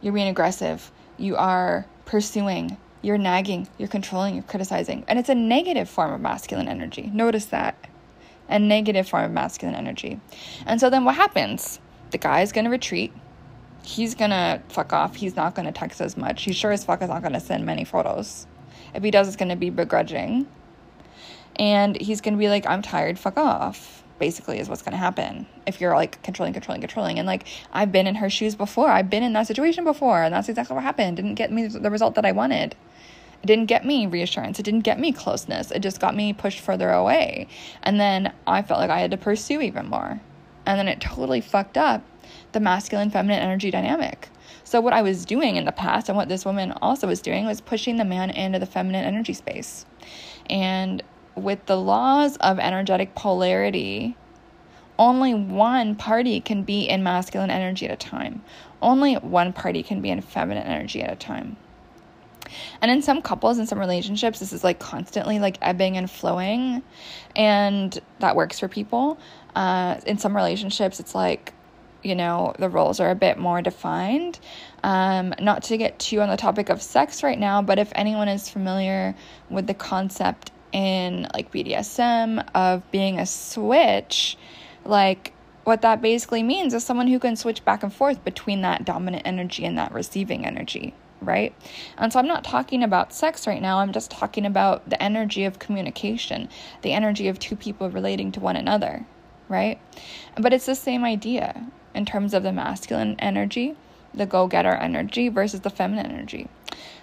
You're 0.00 0.12
being 0.12 0.28
aggressive. 0.28 0.90
You 1.16 1.36
are 1.36 1.86
pursuing. 2.04 2.76
You're 3.00 3.18
nagging. 3.18 3.68
You're 3.78 3.88
controlling. 3.88 4.34
You're 4.34 4.44
criticizing. 4.44 5.04
And 5.08 5.18
it's 5.18 5.28
a 5.28 5.34
negative 5.34 5.88
form 5.88 6.12
of 6.12 6.20
masculine 6.20 6.68
energy. 6.68 7.10
Notice 7.12 7.46
that. 7.46 7.88
A 8.48 8.58
negative 8.58 9.08
form 9.08 9.24
of 9.24 9.30
masculine 9.30 9.74
energy. 9.74 10.20
And 10.66 10.78
so 10.78 10.90
then 10.90 11.04
what 11.04 11.16
happens? 11.16 11.80
The 12.10 12.18
guy 12.18 12.42
is 12.42 12.52
going 12.52 12.66
to 12.66 12.70
retreat 12.70 13.12
he's 13.84 14.14
gonna 14.14 14.62
fuck 14.68 14.92
off. 14.92 15.16
He's 15.16 15.36
not 15.36 15.54
gonna 15.54 15.72
text 15.72 16.00
as 16.00 16.16
much. 16.16 16.42
He 16.42 16.52
sure 16.52 16.72
as 16.72 16.84
fuck 16.84 17.02
is 17.02 17.08
not 17.08 17.22
gonna 17.22 17.40
send 17.40 17.66
many 17.66 17.84
photos. 17.84 18.46
If 18.94 19.02
he 19.02 19.10
does, 19.10 19.28
it's 19.28 19.36
gonna 19.36 19.56
be 19.56 19.70
begrudging. 19.70 20.46
And 21.56 22.00
he's 22.00 22.20
gonna 22.20 22.36
be 22.36 22.48
like, 22.48 22.66
I'm 22.66 22.82
tired, 22.82 23.18
fuck 23.18 23.36
off. 23.36 24.04
Basically, 24.18 24.58
is 24.58 24.68
what's 24.68 24.82
gonna 24.82 24.96
happen 24.96 25.46
if 25.66 25.80
you're 25.80 25.94
like 25.94 26.22
controlling, 26.22 26.52
controlling, 26.52 26.80
controlling. 26.80 27.18
And 27.18 27.26
like, 27.26 27.46
I've 27.72 27.90
been 27.90 28.06
in 28.06 28.16
her 28.16 28.30
shoes 28.30 28.54
before. 28.54 28.88
I've 28.88 29.10
been 29.10 29.22
in 29.22 29.32
that 29.32 29.46
situation 29.46 29.84
before, 29.84 30.22
and 30.22 30.32
that's 30.32 30.48
exactly 30.48 30.74
what 30.74 30.84
happened. 30.84 31.16
Didn't 31.16 31.34
get 31.34 31.50
me 31.50 31.66
the 31.66 31.90
result 31.90 32.14
that 32.14 32.24
I 32.24 32.32
wanted. 32.32 32.76
It 33.42 33.46
didn't 33.46 33.66
get 33.66 33.84
me 33.84 34.06
reassurance. 34.06 34.60
It 34.60 34.62
didn't 34.62 34.82
get 34.82 35.00
me 35.00 35.10
closeness. 35.10 35.72
It 35.72 35.80
just 35.80 35.98
got 35.98 36.14
me 36.14 36.32
pushed 36.32 36.60
further 36.60 36.90
away. 36.90 37.48
And 37.82 37.98
then 37.98 38.32
I 38.46 38.62
felt 38.62 38.78
like 38.78 38.90
I 38.90 39.00
had 39.00 39.10
to 39.10 39.16
pursue 39.16 39.60
even 39.60 39.88
more. 39.88 40.20
And 40.64 40.78
then 40.78 40.86
it 40.86 41.00
totally 41.00 41.40
fucked 41.40 41.76
up 41.76 42.04
the 42.52 42.60
masculine 42.60 43.10
feminine 43.10 43.40
energy 43.40 43.70
dynamic. 43.70 44.28
So, 44.64 44.80
what 44.80 44.92
I 44.92 45.02
was 45.02 45.24
doing 45.24 45.56
in 45.56 45.64
the 45.64 45.72
past 45.72 46.08
and 46.08 46.16
what 46.16 46.28
this 46.28 46.44
woman 46.44 46.72
also 46.82 47.06
was 47.06 47.20
doing 47.20 47.46
was 47.46 47.60
pushing 47.60 47.96
the 47.96 48.04
man 48.04 48.30
into 48.30 48.58
the 48.58 48.66
feminine 48.66 49.04
energy 49.04 49.32
space. 49.32 49.84
And 50.48 51.02
with 51.34 51.64
the 51.66 51.76
laws 51.76 52.36
of 52.36 52.58
energetic 52.58 53.14
polarity, 53.14 54.16
only 54.98 55.34
one 55.34 55.96
party 55.96 56.40
can 56.40 56.62
be 56.62 56.88
in 56.88 57.02
masculine 57.02 57.50
energy 57.50 57.86
at 57.86 57.92
a 57.92 57.96
time. 57.96 58.42
Only 58.80 59.14
one 59.14 59.52
party 59.52 59.82
can 59.82 60.00
be 60.00 60.10
in 60.10 60.20
feminine 60.20 60.64
energy 60.64 61.02
at 61.02 61.12
a 61.12 61.16
time. 61.16 61.56
And 62.80 62.90
in 62.90 63.02
some 63.02 63.22
couples, 63.22 63.58
in 63.58 63.66
some 63.66 63.78
relationships, 63.78 64.40
this 64.40 64.52
is 64.52 64.62
like 64.62 64.78
constantly 64.78 65.38
like 65.38 65.56
ebbing 65.62 65.96
and 65.96 66.10
flowing, 66.10 66.82
and 67.34 67.98
that 68.18 68.36
works 68.36 68.58
for 68.58 68.68
people. 68.68 69.18
Uh, 69.54 70.00
in 70.06 70.18
some 70.18 70.36
relationships, 70.36 71.00
it's 71.00 71.14
like 71.14 71.52
you 72.02 72.14
know, 72.14 72.54
the 72.58 72.68
roles 72.68 73.00
are 73.00 73.10
a 73.10 73.14
bit 73.14 73.38
more 73.38 73.62
defined. 73.62 74.38
Um, 74.82 75.34
not 75.40 75.64
to 75.64 75.76
get 75.76 75.98
too 75.98 76.20
on 76.20 76.28
the 76.28 76.36
topic 76.36 76.68
of 76.68 76.82
sex 76.82 77.22
right 77.22 77.38
now, 77.38 77.62
but 77.62 77.78
if 77.78 77.92
anyone 77.94 78.28
is 78.28 78.48
familiar 78.48 79.14
with 79.48 79.66
the 79.66 79.74
concept 79.74 80.50
in 80.72 81.28
like 81.34 81.52
BDSM 81.52 82.44
of 82.54 82.90
being 82.90 83.18
a 83.18 83.26
switch, 83.26 84.36
like 84.84 85.32
what 85.64 85.82
that 85.82 86.02
basically 86.02 86.42
means 86.42 86.74
is 86.74 86.84
someone 86.84 87.06
who 87.06 87.18
can 87.18 87.36
switch 87.36 87.64
back 87.64 87.82
and 87.82 87.92
forth 87.92 88.24
between 88.24 88.62
that 88.62 88.84
dominant 88.84 89.22
energy 89.24 89.64
and 89.64 89.78
that 89.78 89.92
receiving 89.92 90.44
energy, 90.44 90.94
right? 91.20 91.54
And 91.96 92.12
so 92.12 92.18
I'm 92.18 92.26
not 92.26 92.42
talking 92.42 92.82
about 92.82 93.12
sex 93.12 93.46
right 93.46 93.62
now, 93.62 93.78
I'm 93.78 93.92
just 93.92 94.10
talking 94.10 94.44
about 94.44 94.88
the 94.90 95.00
energy 95.00 95.44
of 95.44 95.60
communication, 95.60 96.48
the 96.82 96.92
energy 96.92 97.28
of 97.28 97.38
two 97.38 97.54
people 97.54 97.88
relating 97.90 98.32
to 98.32 98.40
one 98.40 98.56
another, 98.56 99.06
right? 99.48 99.78
But 100.36 100.52
it's 100.52 100.66
the 100.66 100.74
same 100.74 101.04
idea 101.04 101.64
in 101.94 102.04
terms 102.04 102.34
of 102.34 102.42
the 102.42 102.52
masculine 102.52 103.16
energy, 103.18 103.76
the 104.14 104.26
go 104.26 104.46
getter 104.46 104.72
energy 104.72 105.28
versus 105.28 105.60
the 105.60 105.70
feminine 105.70 106.06
energy. 106.06 106.48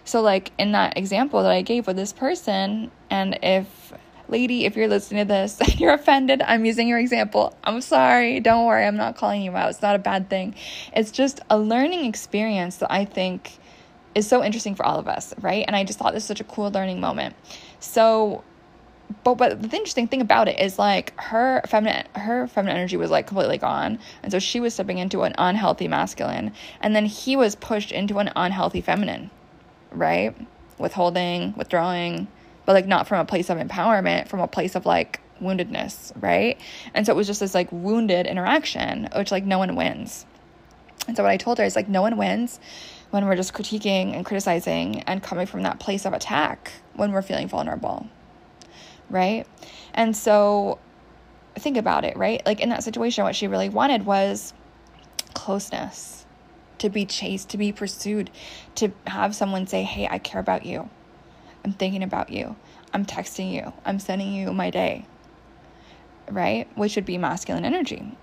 So, 0.05 0.22
like 0.22 0.51
in 0.58 0.72
that 0.72 0.98
example 0.98 1.43
that 1.43 1.51
I 1.51 1.62
gave 1.62 1.88
with 1.88 1.96
this 1.96 2.13
person, 2.13 2.91
and 3.10 3.38
if 3.43 3.93
lady, 4.29 4.65
if 4.65 4.75
you're 4.75 4.88
listening 4.88 5.25
to 5.25 5.27
this 5.27 5.60
and 5.60 5.79
you're 5.79 5.93
offended, 5.93 6.41
I'm 6.41 6.65
using 6.65 6.88
your 6.88 7.00
example. 7.00 7.55
I'm 7.63 7.81
sorry. 7.81 8.39
Don't 8.39 8.65
worry. 8.65 8.86
I'm 8.86 8.98
not 8.98 9.17
calling 9.17 9.41
you 9.41 9.55
out. 9.55 9.69
It's 9.69 9.81
not 9.81 9.96
a 9.96 10.00
bad 10.00 10.29
thing. 10.29 10.55
It's 10.93 11.12
just 11.12 11.41
a 11.50 11.58
learning 11.58 12.05
experience 12.05 12.77
that 12.77 12.91
I 12.91 13.05
think 13.05 13.58
is 14.15 14.27
so 14.27 14.43
interesting 14.43 14.75
for 14.75 14.86
all 14.86 15.00
of 15.00 15.08
us, 15.08 15.34
right? 15.41 15.63
And 15.67 15.75
I 15.75 15.84
just 15.84 16.00
thought 16.00 16.13
this 16.13 16.24
was 16.24 16.25
such 16.25 16.41
a 16.41 16.43
cool 16.43 16.72
learning 16.72 17.00
moment. 17.00 17.36
So, 17.79 18.43
but 19.24 19.36
but 19.36 19.62
the 19.62 19.75
interesting 19.75 20.08
thing 20.08 20.22
about 20.22 20.48
it 20.48 20.60
is 20.60 20.78
like 20.78 21.20
her 21.20 21.62
feminine 21.68 22.06
her 22.16 22.48
feminine 22.48 22.78
energy 22.78 22.98
was 22.98 23.10
like 23.10 23.28
completely 23.28 23.58
gone 23.58 24.00
and 24.24 24.32
so 24.32 24.39
she 24.39 24.60
was 24.60 24.74
stepping 24.74 24.98
into 24.98 25.24
an 25.24 25.34
unhealthy 25.38 25.88
masculine 25.88 26.54
and 26.82 26.96
then 26.96 27.06
he 27.06 27.36
was 27.36 27.56
pushed 27.56 27.92
into 27.92 28.20
an 28.20 28.32
unhealthy 28.36 28.82
feminine 28.82 29.30
right 29.92 30.36
withholding 30.78 31.54
withdrawing 31.58 32.28
but 32.70 32.74
like 32.74 32.86
not 32.86 33.08
from 33.08 33.20
a 33.20 33.25
place 33.25 33.50
of 33.50 33.58
empowerment, 33.58 34.28
from 34.28 34.42
a 34.42 34.48
place 34.48 34.75
of 34.75 34.86
like 34.86 35.20
woundedness, 35.42 36.12
right? 36.22 36.62
And 36.94 37.04
so 37.04 37.12
it 37.12 37.16
was 37.16 37.25
just 37.25 37.39
this 37.39 37.56
like 37.56 37.68
wounded 37.72 38.28
interaction, 38.28 39.10
which 39.16 39.32
like 39.32 39.44
no 39.44 39.58
one 39.58 39.75
wins. 39.75 40.28
And 41.08 41.18
so 41.18 41.24
what 41.24 41.32
I 41.32 41.38
told 41.38 41.58
her 41.58 41.63
is 41.63 41.75
like 41.75 41.89
no 41.89 42.04
one 42.04 42.16
wins 42.16 42.60
when 43.10 43.25
we're 43.25 43.36
just 43.36 43.56
critiquing 43.56 44.13
and 44.13 44.24
criticizing 44.24 45.01
and 45.08 45.24
coming 45.24 45.48
from 45.48 45.63
that 45.63 45.80
place 45.80 46.06
of 46.06 46.13
attack 46.13 46.72
when 46.94 47.12
we're 47.12 47.24
feeling 47.24 47.48
vulnerable. 47.48 48.08
Right? 49.10 49.46
And 49.94 50.16
so 50.16 50.80
think 51.58 51.78
about 51.78 52.06
it, 52.06 52.18
right? 52.18 52.42
Like 52.46 52.62
in 52.62 52.70
that 52.70 52.84
situation, 52.84 53.24
what 53.24 53.36
she 53.36 53.48
really 53.48 53.70
wanted 53.70 54.06
was 54.06 54.54
closeness, 55.34 56.25
to 56.80 56.89
be 56.89 57.06
chased, 57.06 57.50
to 57.50 57.58
be 57.58 57.72
pursued, 57.72 58.30
to 58.75 58.92
have 59.08 59.36
someone 59.36 59.68
say, 59.68 59.84
Hey, 59.84 60.08
I 60.10 60.20
care 60.20 60.42
about 60.42 60.66
you. 60.66 60.89
I'm 61.66 61.74
thinking 61.74 62.04
about 62.04 62.30
you. 62.30 62.56
I'm 62.94 63.06
texting 63.06 63.51
you. 63.51 63.74
I'm 63.86 64.00
sending 64.00 64.34
you 64.34 64.51
my 64.51 64.70
day. 64.70 65.06
Right? 66.30 66.68
Which 66.78 66.96
would 66.96 67.06
be 67.06 67.18
masculine 67.18 67.66
energy. 67.66 68.18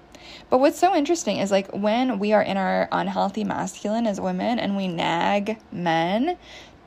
But 0.50 0.58
what's 0.58 0.78
so 0.78 0.94
interesting 0.94 1.38
is 1.38 1.50
like 1.50 1.70
when 1.72 2.18
we 2.18 2.32
are 2.32 2.42
in 2.42 2.56
our 2.56 2.88
unhealthy 2.90 3.44
masculine 3.44 4.06
as 4.06 4.20
women 4.20 4.58
and 4.58 4.76
we 4.76 4.88
nag 4.88 5.58
men 5.70 6.36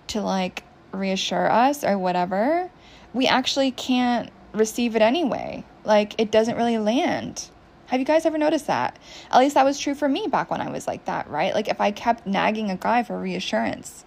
to 0.07 0.21
like 0.21 0.63
reassure 0.91 1.49
us 1.49 1.83
or 1.83 1.97
whatever, 1.97 2.69
we 3.13 3.27
actually 3.27 3.71
can't 3.71 4.29
receive 4.53 4.95
it 4.95 5.01
anyway. 5.01 5.63
Like 5.83 6.19
it 6.19 6.31
doesn't 6.31 6.57
really 6.57 6.77
land. 6.77 7.49
Have 7.87 7.99
you 7.99 8.05
guys 8.05 8.25
ever 8.25 8.37
noticed 8.37 8.67
that? 8.67 8.99
At 9.31 9.39
least 9.39 9.55
that 9.55 9.65
was 9.65 9.79
true 9.79 9.95
for 9.95 10.07
me 10.07 10.27
back 10.27 10.51
when 10.51 10.61
I 10.61 10.69
was 10.69 10.85
like 10.85 11.05
that, 11.05 11.29
right? 11.29 11.53
Like 11.53 11.67
if 11.67 11.81
I 11.81 11.91
kept 11.91 12.27
nagging 12.27 12.69
a 12.69 12.75
guy 12.75 13.01
for 13.03 13.19
reassurance, 13.19 14.05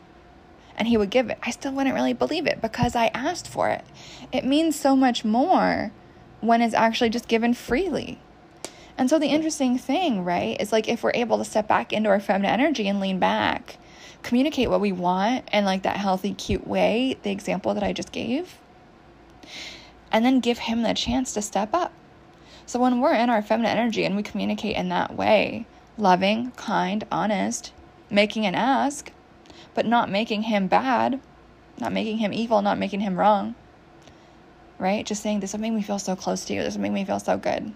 and 0.76 0.88
he 0.88 0.96
would 0.96 1.10
give 1.10 1.30
it, 1.30 1.38
I 1.42 1.50
still 1.50 1.72
wouldn't 1.72 1.94
really 1.94 2.12
believe 2.12 2.46
it 2.46 2.62
because 2.62 2.96
I 2.96 3.06
asked 3.08 3.48
for 3.48 3.68
it. 3.68 3.84
It 4.32 4.44
means 4.44 4.78
so 4.78 4.96
much 4.96 5.24
more 5.24 5.92
when 6.40 6.62
it's 6.62 6.74
actually 6.74 7.10
just 7.10 7.28
given 7.28 7.54
freely. 7.54 8.18
And 8.96 9.08
so 9.08 9.18
the 9.18 9.26
interesting 9.26 9.78
thing, 9.78 10.24
right, 10.24 10.60
is 10.60 10.72
like 10.72 10.88
if 10.88 11.02
we're 11.02 11.12
able 11.14 11.38
to 11.38 11.44
step 11.44 11.68
back 11.68 11.92
into 11.92 12.08
our 12.08 12.20
feminine 12.20 12.50
energy 12.50 12.88
and 12.88 13.00
lean 13.00 13.18
back, 13.18 13.78
communicate 14.22 14.70
what 14.70 14.80
we 14.80 14.92
want 14.92 15.48
in 15.52 15.64
like 15.64 15.82
that 15.82 15.96
healthy, 15.96 16.34
cute 16.34 16.66
way, 16.66 17.16
the 17.22 17.30
example 17.30 17.74
that 17.74 17.82
I 17.82 17.92
just 17.92 18.12
gave, 18.12 18.58
and 20.10 20.24
then 20.24 20.40
give 20.40 20.58
him 20.58 20.82
the 20.82 20.94
chance 20.94 21.32
to 21.34 21.42
step 21.42 21.70
up. 21.72 21.92
So 22.66 22.78
when 22.78 23.00
we're 23.00 23.14
in 23.14 23.30
our 23.30 23.42
feminine 23.42 23.76
energy 23.76 24.04
and 24.04 24.16
we 24.16 24.22
communicate 24.22 24.76
in 24.76 24.88
that 24.90 25.16
way, 25.16 25.66
loving, 25.98 26.52
kind, 26.52 27.04
honest, 27.10 27.72
making 28.10 28.46
an 28.46 28.54
ask, 28.54 29.10
but 29.74 29.86
not 29.86 30.10
making 30.10 30.42
him 30.42 30.68
bad, 30.68 31.20
not 31.78 31.92
making 31.92 32.18
him 32.18 32.32
evil, 32.32 32.62
not 32.62 32.78
making 32.78 33.00
him 33.00 33.18
wrong. 33.18 33.54
Right? 34.78 35.06
Just 35.06 35.22
saying, 35.22 35.40
this 35.40 35.52
will 35.52 35.60
make 35.60 35.72
me 35.72 35.82
feel 35.82 35.98
so 35.98 36.16
close 36.16 36.44
to 36.46 36.54
you. 36.54 36.62
This 36.62 36.74
will 36.74 36.82
make 36.82 36.92
me 36.92 37.04
feel 37.04 37.20
so 37.20 37.36
good. 37.36 37.72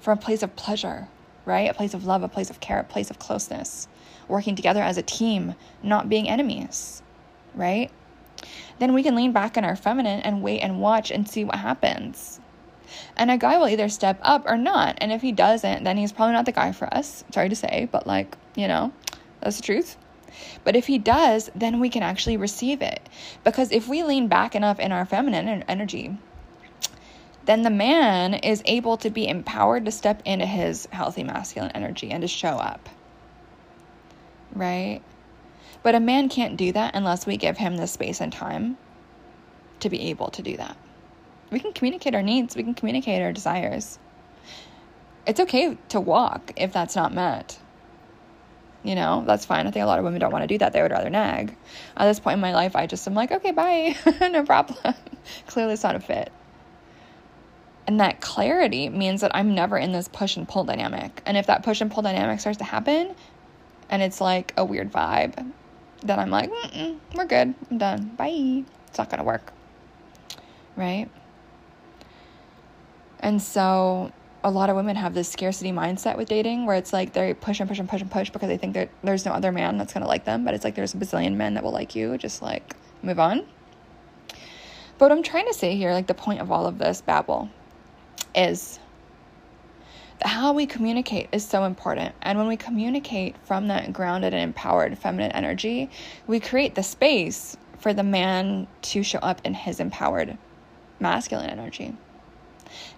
From 0.00 0.18
a 0.18 0.20
place 0.20 0.42
of 0.42 0.56
pleasure, 0.56 1.08
right? 1.44 1.70
A 1.70 1.74
place 1.74 1.94
of 1.94 2.06
love, 2.06 2.22
a 2.22 2.28
place 2.28 2.50
of 2.50 2.60
care, 2.60 2.80
a 2.80 2.84
place 2.84 3.10
of 3.10 3.18
closeness. 3.18 3.86
Working 4.28 4.56
together 4.56 4.82
as 4.82 4.96
a 4.96 5.02
team, 5.02 5.54
not 5.82 6.08
being 6.08 6.28
enemies, 6.28 7.02
right? 7.54 7.90
Then 8.78 8.94
we 8.94 9.02
can 9.02 9.14
lean 9.14 9.32
back 9.32 9.56
in 9.56 9.64
our 9.64 9.76
feminine 9.76 10.20
and 10.20 10.42
wait 10.42 10.60
and 10.60 10.80
watch 10.80 11.10
and 11.10 11.28
see 11.28 11.44
what 11.44 11.56
happens. 11.56 12.40
And 13.16 13.30
a 13.30 13.38
guy 13.38 13.58
will 13.58 13.68
either 13.68 13.88
step 13.88 14.18
up 14.22 14.44
or 14.46 14.56
not. 14.56 14.98
And 15.00 15.12
if 15.12 15.22
he 15.22 15.32
doesn't, 15.32 15.84
then 15.84 15.96
he's 15.96 16.12
probably 16.12 16.34
not 16.34 16.46
the 16.46 16.52
guy 16.52 16.72
for 16.72 16.92
us. 16.92 17.24
Sorry 17.32 17.48
to 17.48 17.56
say, 17.56 17.88
but 17.90 18.06
like, 18.06 18.36
you 18.54 18.68
know, 18.68 18.92
that's 19.40 19.56
the 19.56 19.62
truth. 19.62 19.96
But 20.64 20.76
if 20.76 20.86
he 20.86 20.98
does, 20.98 21.50
then 21.54 21.80
we 21.80 21.88
can 21.88 22.02
actually 22.02 22.36
receive 22.36 22.82
it. 22.82 23.00
Because 23.44 23.72
if 23.72 23.88
we 23.88 24.02
lean 24.02 24.28
back 24.28 24.54
enough 24.54 24.78
in 24.78 24.92
our 24.92 25.04
feminine 25.04 25.64
energy, 25.68 26.16
then 27.44 27.62
the 27.62 27.70
man 27.70 28.34
is 28.34 28.62
able 28.64 28.96
to 28.98 29.10
be 29.10 29.26
empowered 29.26 29.84
to 29.86 29.90
step 29.90 30.22
into 30.24 30.46
his 30.46 30.86
healthy 30.92 31.24
masculine 31.24 31.72
energy 31.72 32.10
and 32.10 32.22
to 32.22 32.28
show 32.28 32.50
up. 32.50 32.88
Right? 34.52 35.00
But 35.82 35.94
a 35.94 36.00
man 36.00 36.28
can't 36.28 36.56
do 36.56 36.72
that 36.72 36.94
unless 36.94 37.26
we 37.26 37.36
give 37.36 37.56
him 37.56 37.76
the 37.76 37.86
space 37.86 38.20
and 38.20 38.32
time 38.32 38.76
to 39.80 39.88
be 39.88 40.10
able 40.10 40.28
to 40.30 40.42
do 40.42 40.56
that. 40.56 40.76
We 41.50 41.58
can 41.58 41.72
communicate 41.72 42.14
our 42.14 42.22
needs, 42.22 42.54
we 42.54 42.62
can 42.62 42.74
communicate 42.74 43.22
our 43.22 43.32
desires. 43.32 43.98
It's 45.26 45.40
okay 45.40 45.76
to 45.90 46.00
walk 46.00 46.52
if 46.56 46.72
that's 46.72 46.96
not 46.96 47.12
met. 47.12 47.58
You 48.82 48.94
know, 48.94 49.24
that's 49.26 49.44
fine. 49.44 49.66
I 49.66 49.70
think 49.70 49.82
a 49.82 49.86
lot 49.86 49.98
of 49.98 50.04
women 50.04 50.20
don't 50.20 50.32
want 50.32 50.42
to 50.42 50.48
do 50.48 50.56
that. 50.58 50.72
They 50.72 50.80
would 50.80 50.90
rather 50.90 51.10
nag. 51.10 51.54
At 51.96 52.06
this 52.06 52.18
point 52.18 52.34
in 52.34 52.40
my 52.40 52.54
life, 52.54 52.74
I 52.74 52.86
just 52.86 53.06
am 53.06 53.14
like, 53.14 53.30
okay, 53.30 53.50
bye. 53.50 53.94
no 54.20 54.44
problem. 54.44 54.94
Clearly, 55.46 55.74
it's 55.74 55.82
not 55.82 55.96
a 55.96 56.00
fit. 56.00 56.32
And 57.86 58.00
that 58.00 58.20
clarity 58.20 58.88
means 58.88 59.20
that 59.20 59.34
I'm 59.34 59.54
never 59.54 59.76
in 59.76 59.92
this 59.92 60.08
push 60.08 60.36
and 60.36 60.48
pull 60.48 60.64
dynamic. 60.64 61.22
And 61.26 61.36
if 61.36 61.46
that 61.48 61.62
push 61.62 61.80
and 61.80 61.90
pull 61.90 62.02
dynamic 62.02 62.40
starts 62.40 62.58
to 62.58 62.64
happen 62.64 63.14
and 63.90 64.00
it's 64.00 64.20
like 64.20 64.54
a 64.56 64.64
weird 64.64 64.92
vibe, 64.92 65.52
then 66.02 66.18
I'm 66.18 66.30
like, 66.30 66.50
we're 67.14 67.26
good. 67.26 67.54
I'm 67.70 67.78
done. 67.78 68.14
Bye. 68.16 68.64
It's 68.88 68.98
not 68.98 69.10
going 69.10 69.18
to 69.18 69.24
work. 69.24 69.52
Right? 70.76 71.08
And 73.20 73.40
so 73.40 74.12
a 74.42 74.50
lot 74.50 74.70
of 74.70 74.76
women 74.76 74.96
have 74.96 75.12
this 75.12 75.28
scarcity 75.28 75.72
mindset 75.72 76.16
with 76.16 76.28
dating 76.28 76.64
where 76.64 76.76
it's 76.76 76.92
like 76.92 77.12
they 77.12 77.34
push 77.34 77.60
and 77.60 77.68
push 77.68 77.78
and 77.78 77.88
push 77.88 78.00
and 78.00 78.10
push 78.10 78.30
because 78.30 78.48
they 78.48 78.56
think 78.56 78.74
that 78.74 78.88
there's 79.04 79.26
no 79.26 79.32
other 79.32 79.52
man 79.52 79.76
that's 79.76 79.92
going 79.92 80.02
to 80.02 80.08
like 80.08 80.24
them. 80.24 80.44
But 80.44 80.54
it's 80.54 80.64
like 80.64 80.74
there's 80.74 80.94
a 80.94 80.96
bazillion 80.96 81.34
men 81.34 81.54
that 81.54 81.62
will 81.62 81.72
like 81.72 81.94
you. 81.94 82.16
Just 82.16 82.40
like 82.40 82.74
move 83.02 83.20
on. 83.20 83.46
But 84.98 85.06
what 85.06 85.12
I'm 85.12 85.22
trying 85.22 85.46
to 85.46 85.54
say 85.54 85.76
here, 85.76 85.92
like 85.92 86.06
the 86.06 86.14
point 86.14 86.40
of 86.40 86.50
all 86.50 86.66
of 86.66 86.78
this 86.78 87.00
babble, 87.00 87.48
is 88.34 88.78
how 90.22 90.52
we 90.52 90.66
communicate 90.66 91.28
is 91.32 91.46
so 91.46 91.64
important. 91.64 92.14
And 92.22 92.38
when 92.38 92.46
we 92.48 92.56
communicate 92.56 93.36
from 93.44 93.68
that 93.68 93.92
grounded 93.92 94.34
and 94.34 94.42
empowered 94.42 94.98
feminine 94.98 95.32
energy, 95.32 95.90
we 96.26 96.40
create 96.40 96.74
the 96.74 96.82
space 96.82 97.56
for 97.78 97.94
the 97.94 98.02
man 98.02 98.66
to 98.82 99.02
show 99.02 99.18
up 99.20 99.40
in 99.44 99.54
his 99.54 99.80
empowered 99.80 100.36
masculine 100.98 101.50
energy. 101.50 101.94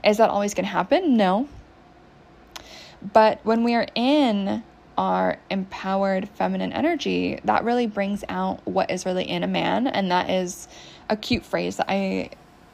Is 0.04 0.18
that 0.18 0.30
always 0.30 0.54
going 0.54 0.64
to 0.64 0.72
happen? 0.72 1.16
No. 1.16 1.48
But 3.12 3.40
when 3.44 3.64
we 3.64 3.74
are 3.74 3.86
in 3.94 4.62
our 4.98 5.38
empowered 5.50 6.28
feminine 6.28 6.72
energy, 6.72 7.40
that 7.44 7.64
really 7.64 7.86
brings 7.86 8.24
out 8.28 8.60
what 8.66 8.90
is 8.90 9.06
really 9.06 9.28
in 9.28 9.42
a 9.42 9.48
man. 9.48 9.86
And 9.86 10.10
that 10.10 10.28
is 10.28 10.68
a 11.08 11.16
cute 11.16 11.44
phrase 11.44 11.76
that 11.76 11.86
I 11.88 12.30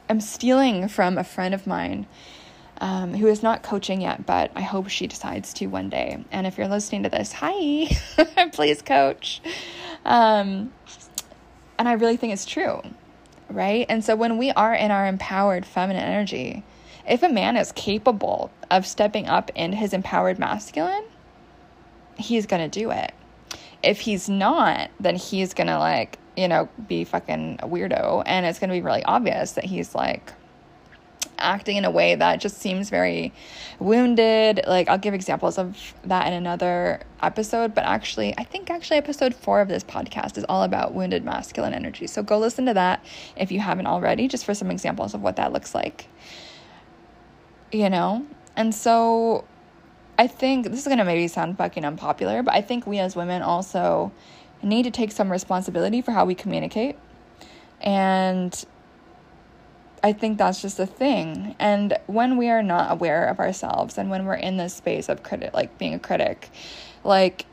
am 0.09 0.21
stealing 0.21 0.89
from 0.89 1.19
a 1.19 1.25
friend 1.25 1.55
of 1.55 1.67
mine 1.67 2.07
um, 2.81 3.15
who 3.15 3.27
is 3.27 3.43
not 3.43 3.63
coaching 3.63 4.01
yet, 4.01 4.25
but 4.25 4.51
I 4.55 4.63
hope 4.63 4.89
she 4.89 5.07
decides 5.07 5.53
to 5.55 5.67
one 5.67 5.89
day. 5.89 6.25
And 6.31 6.47
if 6.47 6.57
you're 6.59 6.69
listening 6.69 7.03
to 7.05 7.09
this, 7.09 7.33
hi, 7.33 7.87
please 8.53 8.83
coach. 8.83 9.41
Um, 10.05 10.73
and 11.79 11.89
I 11.89 11.93
really 11.93 12.17
think 12.17 12.33
it's 12.33 12.47
true, 12.47 12.81
right? 13.51 13.87
And 13.89 14.05
so 14.05 14.17
when 14.17 14.39
we 14.39 14.51
are 14.53 14.75
in 14.75 14.91
our 14.91 15.07
empowered 15.07 15.67
feminine 15.67 16.03
energy, 16.03 16.65
if 17.09 17.23
a 17.23 17.29
man 17.29 17.57
is 17.57 17.73
capable 17.73 18.51
of 18.71 18.87
stepping 18.87 19.27
up 19.27 19.51
in 19.55 19.73
his 19.73 19.93
empowered 19.93 20.39
masculine, 20.39 21.05
he's 22.17 22.47
going 22.47 22.71
to 22.71 22.81
do 22.81 22.91
it. 22.91 23.13
if 23.83 24.01
he's 24.01 24.29
not, 24.29 24.91
then 25.01 25.17
he's 25.17 25.55
gonna 25.55 25.79
like, 25.79 26.19
you 26.37 26.49
know, 26.49 26.69
be 26.89 27.05
fucking 27.05 27.61
a 27.63 27.69
weirdo. 27.69 28.23
And 28.27 28.47
it's 28.47 28.59
gonna 28.59 28.73
be 28.73 28.83
really 28.83 29.05
obvious 29.05 29.53
that 29.53 29.65
he's 29.65 29.95
like 29.95 30.33
acting 31.39 31.77
in 31.77 31.85
a 31.85 31.91
way 31.91 32.15
that 32.15 32.41
just 32.41 32.59
seems 32.59 32.91
very 32.91 33.33
wounded. 33.79 34.61
Like, 34.67 34.89
I'll 34.89 34.99
give 34.99 35.15
examples 35.15 35.59
of 35.59 35.95
that 36.05 36.27
in 36.27 36.33
another 36.33 37.01
episode, 37.23 37.75
but 37.75 37.85
actually, 37.85 38.35
I 38.39 38.45
think 38.45 38.71
actually 38.71 38.99
episode 38.99 39.35
four 39.35 39.61
of 39.61 39.69
this 39.69 39.85
podcast 39.85 40.37
is 40.39 40.45
all 40.49 40.63
about 40.63 40.95
wounded 40.95 41.25
masculine 41.25 41.75
energy. 41.75 42.07
So 42.07 42.23
go 42.23 42.39
listen 42.39 42.67
to 42.67 42.75
that 42.75 43.05
if 43.37 43.51
you 43.53 43.61
haven't 43.61 43.87
already, 43.87 44.29
just 44.29 44.45
for 44.45 44.55
some 44.55 44.71
examples 44.71 45.15
of 45.15 45.23
what 45.23 45.37
that 45.37 45.53
looks 45.53 45.75
like. 45.75 46.09
You 47.73 47.91
know? 47.91 48.27
And 48.57 48.75
so 48.75 49.45
I 50.19 50.27
think 50.27 50.67
this 50.67 50.81
is 50.81 50.87
going 50.87 50.99
to 50.99 51.05
maybe 51.05 51.29
sound 51.29 51.57
fucking 51.57 51.85
unpopular, 51.85 52.43
but 52.43 52.55
I 52.55 52.61
think 52.61 52.87
we 52.87 52.99
as 52.99 53.15
women 53.15 53.43
also 53.43 54.11
need 54.63 54.83
to 54.83 54.91
take 54.91 55.13
some 55.13 55.31
responsibility 55.31 56.03
for 56.03 56.11
how 56.11 56.25
we 56.25 56.35
communicate. 56.35 56.97
And 57.81 58.65
I 60.03 60.13
think 60.13 60.39
that's 60.39 60.63
just 60.63 60.79
a 60.79 60.87
thing. 60.87 61.55
And 61.59 61.97
when 62.07 62.37
we 62.37 62.49
are 62.51 62.63
not 62.63 62.93
aware 62.93 63.27
of 63.27 63.39
ourselves 63.39 63.99
and 63.99 64.11
when 64.11 64.25
we're 64.27 64.35
in 64.35 64.57
this 64.57 64.75
space 64.75 65.09
of 65.09 65.23
critic 65.23 65.55
like 65.55 65.77
being 65.79 65.95
a 65.95 65.99
critic, 65.99 66.51
like 67.05 67.47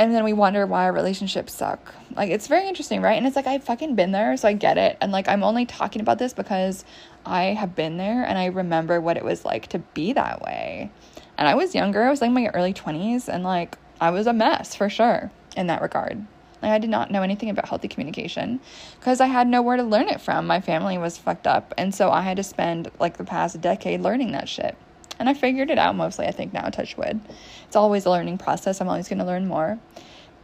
and 0.00 0.14
then 0.14 0.22
we 0.22 0.32
wonder 0.32 0.64
why 0.64 0.84
our 0.84 0.92
relationships 0.92 1.52
suck. 1.52 1.92
Like 2.14 2.30
it's 2.30 2.46
very 2.46 2.68
interesting, 2.68 3.02
right? 3.02 3.18
And 3.18 3.26
it's 3.26 3.36
like 3.36 3.46
I've 3.46 3.64
fucking 3.64 3.96
been 3.96 4.12
there, 4.12 4.36
so 4.36 4.48
I 4.48 4.52
get 4.52 4.78
it. 4.78 4.96
And 5.00 5.10
like 5.10 5.28
I'm 5.28 5.42
only 5.42 5.66
talking 5.66 6.00
about 6.00 6.18
this 6.18 6.32
because 6.32 6.84
I 7.26 7.44
have 7.46 7.74
been 7.74 7.96
there 7.96 8.22
and 8.24 8.38
I 8.38 8.46
remember 8.46 9.00
what 9.00 9.16
it 9.16 9.24
was 9.24 9.44
like 9.44 9.66
to 9.68 9.80
be 9.80 10.12
that 10.12 10.40
way. 10.40 10.90
And 11.36 11.48
I 11.48 11.54
was 11.54 11.74
younger, 11.74 12.04
I 12.04 12.10
was 12.10 12.20
like 12.20 12.30
my 12.30 12.46
early 12.48 12.74
20s, 12.74 13.28
and 13.28 13.44
like 13.44 13.76
I 14.00 14.10
was 14.10 14.26
a 14.26 14.32
mess 14.32 14.74
for 14.74 14.88
sure 14.88 15.30
in 15.56 15.66
that 15.68 15.82
regard. 15.82 16.24
Like, 16.62 16.72
I 16.72 16.78
did 16.78 16.90
not 16.90 17.10
know 17.10 17.22
anything 17.22 17.50
about 17.50 17.68
healthy 17.68 17.88
communication 17.88 18.60
because 18.98 19.20
I 19.20 19.26
had 19.26 19.46
nowhere 19.46 19.76
to 19.76 19.82
learn 19.82 20.08
it 20.08 20.20
from. 20.20 20.46
My 20.46 20.60
family 20.60 20.98
was 20.98 21.16
fucked 21.16 21.46
up, 21.46 21.72
and 21.78 21.94
so 21.94 22.10
I 22.10 22.22
had 22.22 22.36
to 22.38 22.42
spend 22.42 22.90
like 22.98 23.16
the 23.16 23.24
past 23.24 23.60
decade 23.60 24.00
learning 24.00 24.32
that 24.32 24.48
shit. 24.48 24.76
And 25.18 25.28
I 25.28 25.34
figured 25.34 25.70
it 25.70 25.78
out 25.78 25.96
mostly, 25.96 26.26
I 26.26 26.30
think, 26.30 26.52
now, 26.52 26.68
touch 26.68 26.96
wood. 26.96 27.20
It's 27.66 27.76
always 27.76 28.06
a 28.06 28.10
learning 28.10 28.38
process. 28.38 28.80
I'm 28.80 28.88
always 28.88 29.08
going 29.08 29.18
to 29.18 29.24
learn 29.24 29.48
more. 29.48 29.78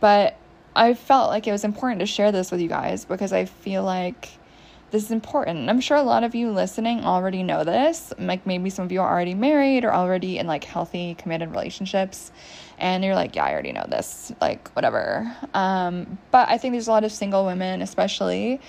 But 0.00 0.37
I 0.75 0.94
felt 0.94 1.30
like 1.30 1.47
it 1.47 1.52
was 1.52 1.64
important 1.64 2.00
to 2.00 2.06
share 2.06 2.33
this 2.33 2.50
with 2.50 2.61
you 2.61 2.68
guys 2.68 3.04
because 3.04 3.33
I 3.33 3.44
feel 3.44 3.85
like 3.85 4.30
this 4.94 5.06
is 5.06 5.10
important. 5.10 5.68
I'm 5.68 5.80
sure 5.80 5.96
a 5.96 6.04
lot 6.04 6.22
of 6.22 6.36
you 6.36 6.52
listening 6.52 7.00
already 7.00 7.42
know 7.42 7.64
this. 7.64 8.12
Like 8.16 8.46
maybe 8.46 8.70
some 8.70 8.84
of 8.84 8.92
you 8.92 9.00
are 9.00 9.10
already 9.10 9.34
married 9.34 9.84
or 9.84 9.92
already 9.92 10.38
in 10.38 10.46
like 10.46 10.62
healthy, 10.62 11.16
committed 11.16 11.50
relationships. 11.50 12.30
And 12.78 13.02
you're 13.02 13.16
like, 13.16 13.34
yeah, 13.34 13.44
I 13.44 13.52
already 13.52 13.72
know 13.72 13.86
this. 13.88 14.32
Like, 14.40 14.68
whatever. 14.70 15.36
Um, 15.52 16.16
but 16.30 16.48
I 16.48 16.58
think 16.58 16.74
there's 16.74 16.86
a 16.86 16.92
lot 16.92 17.02
of 17.02 17.10
single 17.10 17.44
women, 17.44 17.82
especially, 17.82 18.60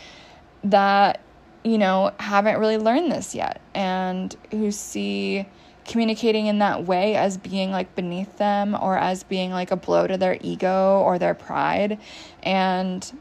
that, 0.64 1.22
you 1.64 1.78
know, 1.78 2.12
haven't 2.20 2.58
really 2.58 2.80
learned 2.80 3.12
this 3.12 3.36
yet 3.36 3.62
and 3.76 4.36
who 4.50 4.72
see 4.72 5.46
communicating 5.86 6.48
in 6.48 6.58
that 6.58 6.86
way 6.86 7.16
as 7.16 7.38
being 7.38 7.70
like 7.70 7.94
beneath 7.94 8.40
them 8.40 8.76
or 8.82 8.98
as 8.98 9.22
being 9.22 9.52
like 9.52 9.70
a 9.70 9.76
blow 9.76 10.08
to 10.08 10.18
their 10.18 10.40
ego 10.42 11.02
or 11.02 11.20
their 11.20 11.36
pride. 11.36 12.00
And 12.42 13.12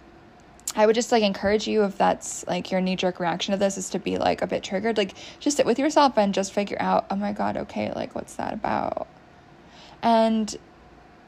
I 0.77 0.87
would 0.87 0.95
just 0.95 1.13
like 1.13 1.23
encourage 1.23 1.69
you 1.69 1.85
if 1.85 1.97
that's 1.97 2.47
like 2.47 2.71
your 2.71 2.81
knee 2.81 2.97
jerk 2.97 3.21
reaction 3.21 3.53
to 3.53 3.59
this 3.59 3.79
is 3.79 3.91
to 3.91 3.99
be 3.99 4.19
like 4.19 4.43
a 4.43 4.47
bit 4.47 4.63
triggered, 4.63 4.97
like 4.97 5.15
just 5.39 5.57
sit 5.57 5.67
with 5.67 5.79
yourself 5.79 6.19
and 6.19 6.35
just 6.35 6.53
figure 6.53 6.77
out, 6.81 7.07
oh 7.11 7.17
my 7.17 7.33
God, 7.33 7.57
okay, 7.57 7.93
like 7.93 8.15
what's 8.15 8.35
that 8.35 8.53
about? 8.53 9.07
And, 10.03 10.55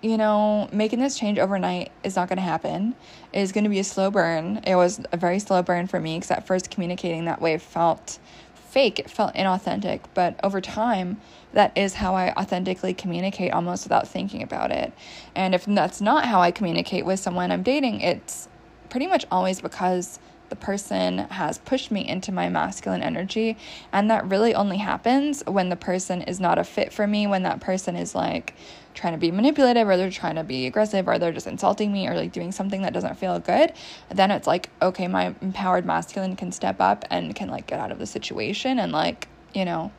you 0.02 0.16
know, 0.16 0.68
making 0.72 0.98
this 0.98 1.18
change 1.18 1.38
overnight 1.38 1.92
is 2.02 2.16
not 2.16 2.28
going 2.28 2.38
to 2.38 2.42
happen. 2.42 2.94
It 3.32 3.40
is 3.40 3.52
going 3.52 3.64
to 3.64 3.70
be 3.70 3.78
a 3.78 3.84
slow 3.84 4.10
burn. 4.10 4.62
It 4.66 4.74
was 4.74 5.00
a 5.12 5.16
very 5.16 5.38
slow 5.38 5.62
burn 5.62 5.86
for 5.86 6.00
me 6.00 6.16
because 6.16 6.30
at 6.30 6.46
first 6.46 6.70
communicating 6.70 7.26
that 7.26 7.40
way 7.40 7.56
felt 7.58 8.18
fake, 8.54 8.98
it 8.98 9.08
felt 9.08 9.34
inauthentic. 9.34 10.00
But 10.12 10.38
over 10.42 10.60
time, 10.60 11.20
that 11.52 11.72
is 11.76 11.94
how 11.94 12.14
I 12.14 12.32
authentically 12.32 12.92
communicate 12.92 13.52
almost 13.52 13.84
without 13.84 14.06
thinking 14.06 14.42
about 14.42 14.70
it. 14.70 14.92
And 15.34 15.54
if 15.54 15.64
that's 15.64 16.00
not 16.00 16.26
how 16.26 16.40
I 16.40 16.50
communicate 16.50 17.06
with 17.06 17.20
someone 17.20 17.50
I'm 17.50 17.62
dating, 17.62 18.00
it's 18.00 18.48
pretty 18.90 19.06
much 19.06 19.26
always 19.30 19.60
because 19.60 20.18
the 20.48 20.56
person 20.56 21.18
has 21.18 21.58
pushed 21.58 21.90
me 21.90 22.06
into 22.06 22.32
my 22.32 22.48
masculine 22.48 23.02
energy. 23.02 23.56
And 23.92 24.10
that 24.10 24.28
really 24.28 24.54
only 24.54 24.78
happens 24.78 25.42
when 25.46 25.68
the 25.68 25.76
person 25.76 26.22
is 26.22 26.40
not 26.40 26.58
a 26.58 26.64
fit 26.64 26.92
for 26.92 27.06
me, 27.06 27.26
when 27.26 27.42
that 27.42 27.60
person 27.60 27.96
is 27.96 28.14
like 28.14 28.54
trying 28.94 29.12
to 29.12 29.18
be 29.18 29.30
manipulative 29.30 29.86
or 29.88 29.96
they're 29.96 30.10
trying 30.10 30.36
to 30.36 30.44
be 30.44 30.66
aggressive 30.66 31.06
or 31.06 31.18
they're 31.18 31.32
just 31.32 31.46
insulting 31.46 31.92
me 31.92 32.06
or 32.08 32.14
like 32.14 32.32
doing 32.32 32.52
something 32.52 32.82
that 32.82 32.92
doesn't 32.92 33.16
feel 33.16 33.38
good. 33.38 33.72
Then 34.08 34.30
it's 34.30 34.46
like, 34.46 34.70
okay, 34.80 35.08
my 35.08 35.34
empowered 35.40 35.84
masculine 35.84 36.36
can 36.36 36.52
step 36.52 36.80
up 36.80 37.04
and 37.10 37.34
can 37.34 37.48
like 37.48 37.66
get 37.66 37.78
out 37.78 37.90
of 37.90 37.98
the 37.98 38.06
situation 38.06 38.78
and 38.78 38.92
like, 38.92 39.28
you 39.52 39.64
know, 39.64 39.92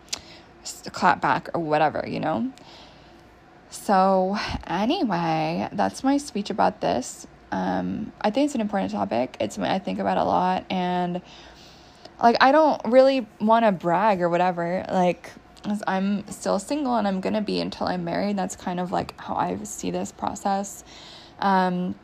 clap 0.91 1.21
back 1.21 1.49
or 1.53 1.61
whatever, 1.61 2.05
you 2.07 2.19
know? 2.19 2.51
So, 3.69 4.37
anyway, 4.65 5.67
that's 5.73 6.03
my 6.03 6.17
speech 6.17 6.49
about 6.49 6.79
this 6.79 7.27
um, 7.51 8.11
I 8.21 8.31
think 8.31 8.45
it's 8.45 8.55
an 8.55 8.61
important 8.61 8.91
topic. 8.91 9.37
It's 9.39 9.57
I 9.57 9.79
think 9.79 9.99
about 9.99 10.17
a 10.17 10.23
lot, 10.23 10.65
and 10.69 11.21
like 12.21 12.37
I 12.41 12.51
don't 12.51 12.81
really 12.85 13.27
want 13.39 13.65
to 13.65 13.71
brag 13.71 14.21
or 14.21 14.29
whatever. 14.29 14.85
Like 14.89 15.31
I'm 15.85 16.27
still 16.29 16.59
single 16.59 16.95
and 16.95 17.07
I'm 17.07 17.21
gonna 17.21 17.41
be 17.41 17.59
until 17.59 17.87
I'm 17.87 18.03
married. 18.03 18.37
That's 18.37 18.55
kind 18.55 18.79
of 18.79 18.91
like 18.91 19.19
how 19.19 19.35
I 19.35 19.57
see 19.63 19.91
this 19.91 20.11
process. 20.11 20.83
Um, 21.39 21.95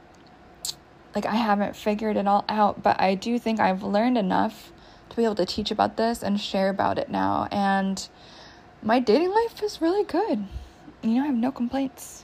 like 1.15 1.25
I 1.25 1.35
haven't 1.35 1.75
figured 1.75 2.17
it 2.17 2.27
all 2.27 2.45
out, 2.49 2.81
but 2.81 2.99
I 2.99 3.15
do 3.15 3.37
think 3.39 3.59
I've 3.59 3.83
learned 3.83 4.17
enough 4.17 4.71
to 5.09 5.15
be 5.15 5.23
able 5.23 5.35
to 5.35 5.45
teach 5.45 5.71
about 5.71 5.97
this 5.97 6.23
and 6.23 6.39
share 6.39 6.69
about 6.69 6.97
it 6.97 7.09
now. 7.09 7.47
And 7.51 8.07
my 8.81 8.99
dating 8.99 9.31
life 9.31 9.61
is 9.61 9.81
really 9.81 10.03
good. 10.03 10.45
You 11.01 11.15
know, 11.15 11.23
I 11.23 11.27
have 11.27 11.35
no 11.35 11.51
complaints. 11.51 12.22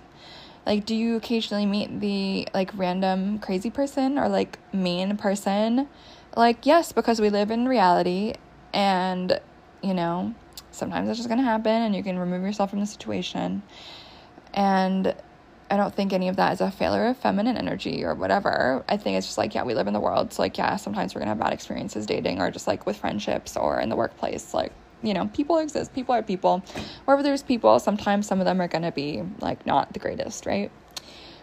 Like, 0.66 0.86
do 0.86 0.96
you 0.96 1.16
occasionally 1.16 1.66
meet 1.66 2.00
the 2.00 2.48
like 2.54 2.72
random 2.76 3.40
crazy 3.40 3.70
person 3.70 4.18
or 4.20 4.30
like 4.30 4.60
mean 4.74 5.18
person? 5.18 5.88
Like, 6.36 6.66
yes, 6.66 6.92
because 6.92 7.20
we 7.20 7.30
live 7.30 7.52
in 7.52 7.68
reality 7.68 8.34
and, 8.74 9.40
you 9.82 9.94
know, 9.94 10.36
sometimes 10.72 11.10
it's 11.10 11.18
just 11.18 11.30
gonna 11.30 11.44
happen 11.44 11.72
and 11.72 11.96
you 11.96 12.04
can 12.04 12.20
remove 12.20 12.44
yourself 12.44 12.70
from 12.70 12.80
the 12.80 12.86
situation. 12.86 13.64
And 14.54 15.16
I 15.72 15.78
don't 15.78 15.94
think 15.94 16.14
any 16.14 16.28
of 16.28 16.36
that 16.38 16.54
is 16.54 16.62
a 16.62 16.72
failure 16.72 17.08
of 17.08 17.18
feminine 17.18 17.56
energy 17.58 18.04
or 18.04 18.16
whatever. 18.16 18.84
I 18.90 18.98
think 18.98 19.18
it's 19.18 19.28
just 19.28 19.38
like, 19.38 19.54
yeah, 19.54 19.64
we 19.64 19.76
live 19.76 19.88
in 19.88 19.94
the 19.94 20.00
world. 20.00 20.34
So, 20.34 20.42
like, 20.42 20.58
yeah, 20.58 20.76
sometimes 20.78 21.14
we're 21.14 21.20
gonna 21.20 21.32
have 21.32 21.40
bad 21.40 21.54
experiences 21.54 22.06
dating 22.06 22.42
or 22.42 22.50
just 22.50 22.68
like 22.68 22.86
with 22.86 22.98
friendships 22.98 23.56
or 23.56 23.80
in 23.80 23.90
the 23.90 23.96
workplace. 23.96 24.54
Like, 24.54 24.72
you 25.02 25.14
know, 25.14 25.28
people 25.28 25.58
exist, 25.60 25.94
people 25.94 26.14
are 26.14 26.24
people. 26.24 26.64
Wherever 27.06 27.24
there's 27.24 27.44
people, 27.44 27.80
sometimes 27.80 28.28
some 28.28 28.40
of 28.40 28.46
them 28.46 28.62
are 28.62 28.68
going 28.68 28.84
to 28.84 28.92
be 28.92 29.24
like 29.40 29.66
not 29.66 29.94
the 29.94 30.00
greatest, 30.00 30.46
right? 30.46 30.72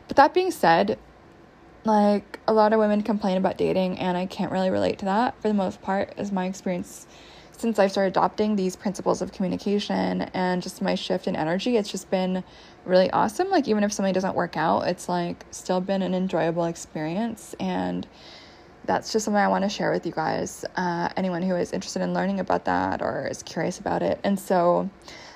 But 0.08 0.16
that 0.16 0.34
being 0.34 0.50
said, 0.50 0.98
like 1.84 2.40
a 2.46 2.52
lot 2.52 2.72
of 2.72 2.78
women 2.78 3.02
complain 3.02 3.36
about 3.36 3.56
dating, 3.56 3.98
and 3.98 4.16
I 4.16 4.26
can't 4.26 4.52
really 4.52 4.70
relate 4.70 4.98
to 5.00 5.04
that 5.06 5.40
for 5.40 5.48
the 5.48 5.54
most 5.54 5.80
part, 5.82 6.14
is 6.18 6.32
my 6.32 6.46
experience 6.46 7.06
since 7.52 7.78
I've 7.78 7.90
started 7.90 8.08
adopting 8.08 8.56
these 8.56 8.76
principles 8.76 9.22
of 9.22 9.32
communication 9.32 10.22
and 10.34 10.62
just 10.62 10.82
my 10.82 10.94
shift 10.94 11.26
in 11.26 11.34
energy. 11.34 11.76
It's 11.76 11.90
just 11.90 12.10
been 12.10 12.44
really 12.84 13.10
awesome. 13.10 13.48
Like, 13.50 13.66
even 13.66 13.82
if 13.82 13.92
something 13.92 14.12
doesn't 14.12 14.34
work 14.34 14.56
out, 14.56 14.86
it's 14.88 15.08
like 15.08 15.46
still 15.50 15.80
been 15.80 16.02
an 16.02 16.14
enjoyable 16.14 16.66
experience. 16.66 17.54
And 17.58 18.06
that's 18.86 19.12
just 19.12 19.24
something 19.24 19.40
I 19.40 19.48
want 19.48 19.64
to 19.64 19.68
share 19.68 19.90
with 19.90 20.06
you 20.06 20.12
guys. 20.12 20.64
Uh, 20.76 21.08
anyone 21.16 21.42
who 21.42 21.56
is 21.56 21.72
interested 21.72 22.02
in 22.02 22.14
learning 22.14 22.40
about 22.40 22.64
that 22.66 23.02
or 23.02 23.26
is 23.26 23.42
curious 23.42 23.78
about 23.78 24.02
it. 24.02 24.20
And 24.24 24.38
so 24.38 24.88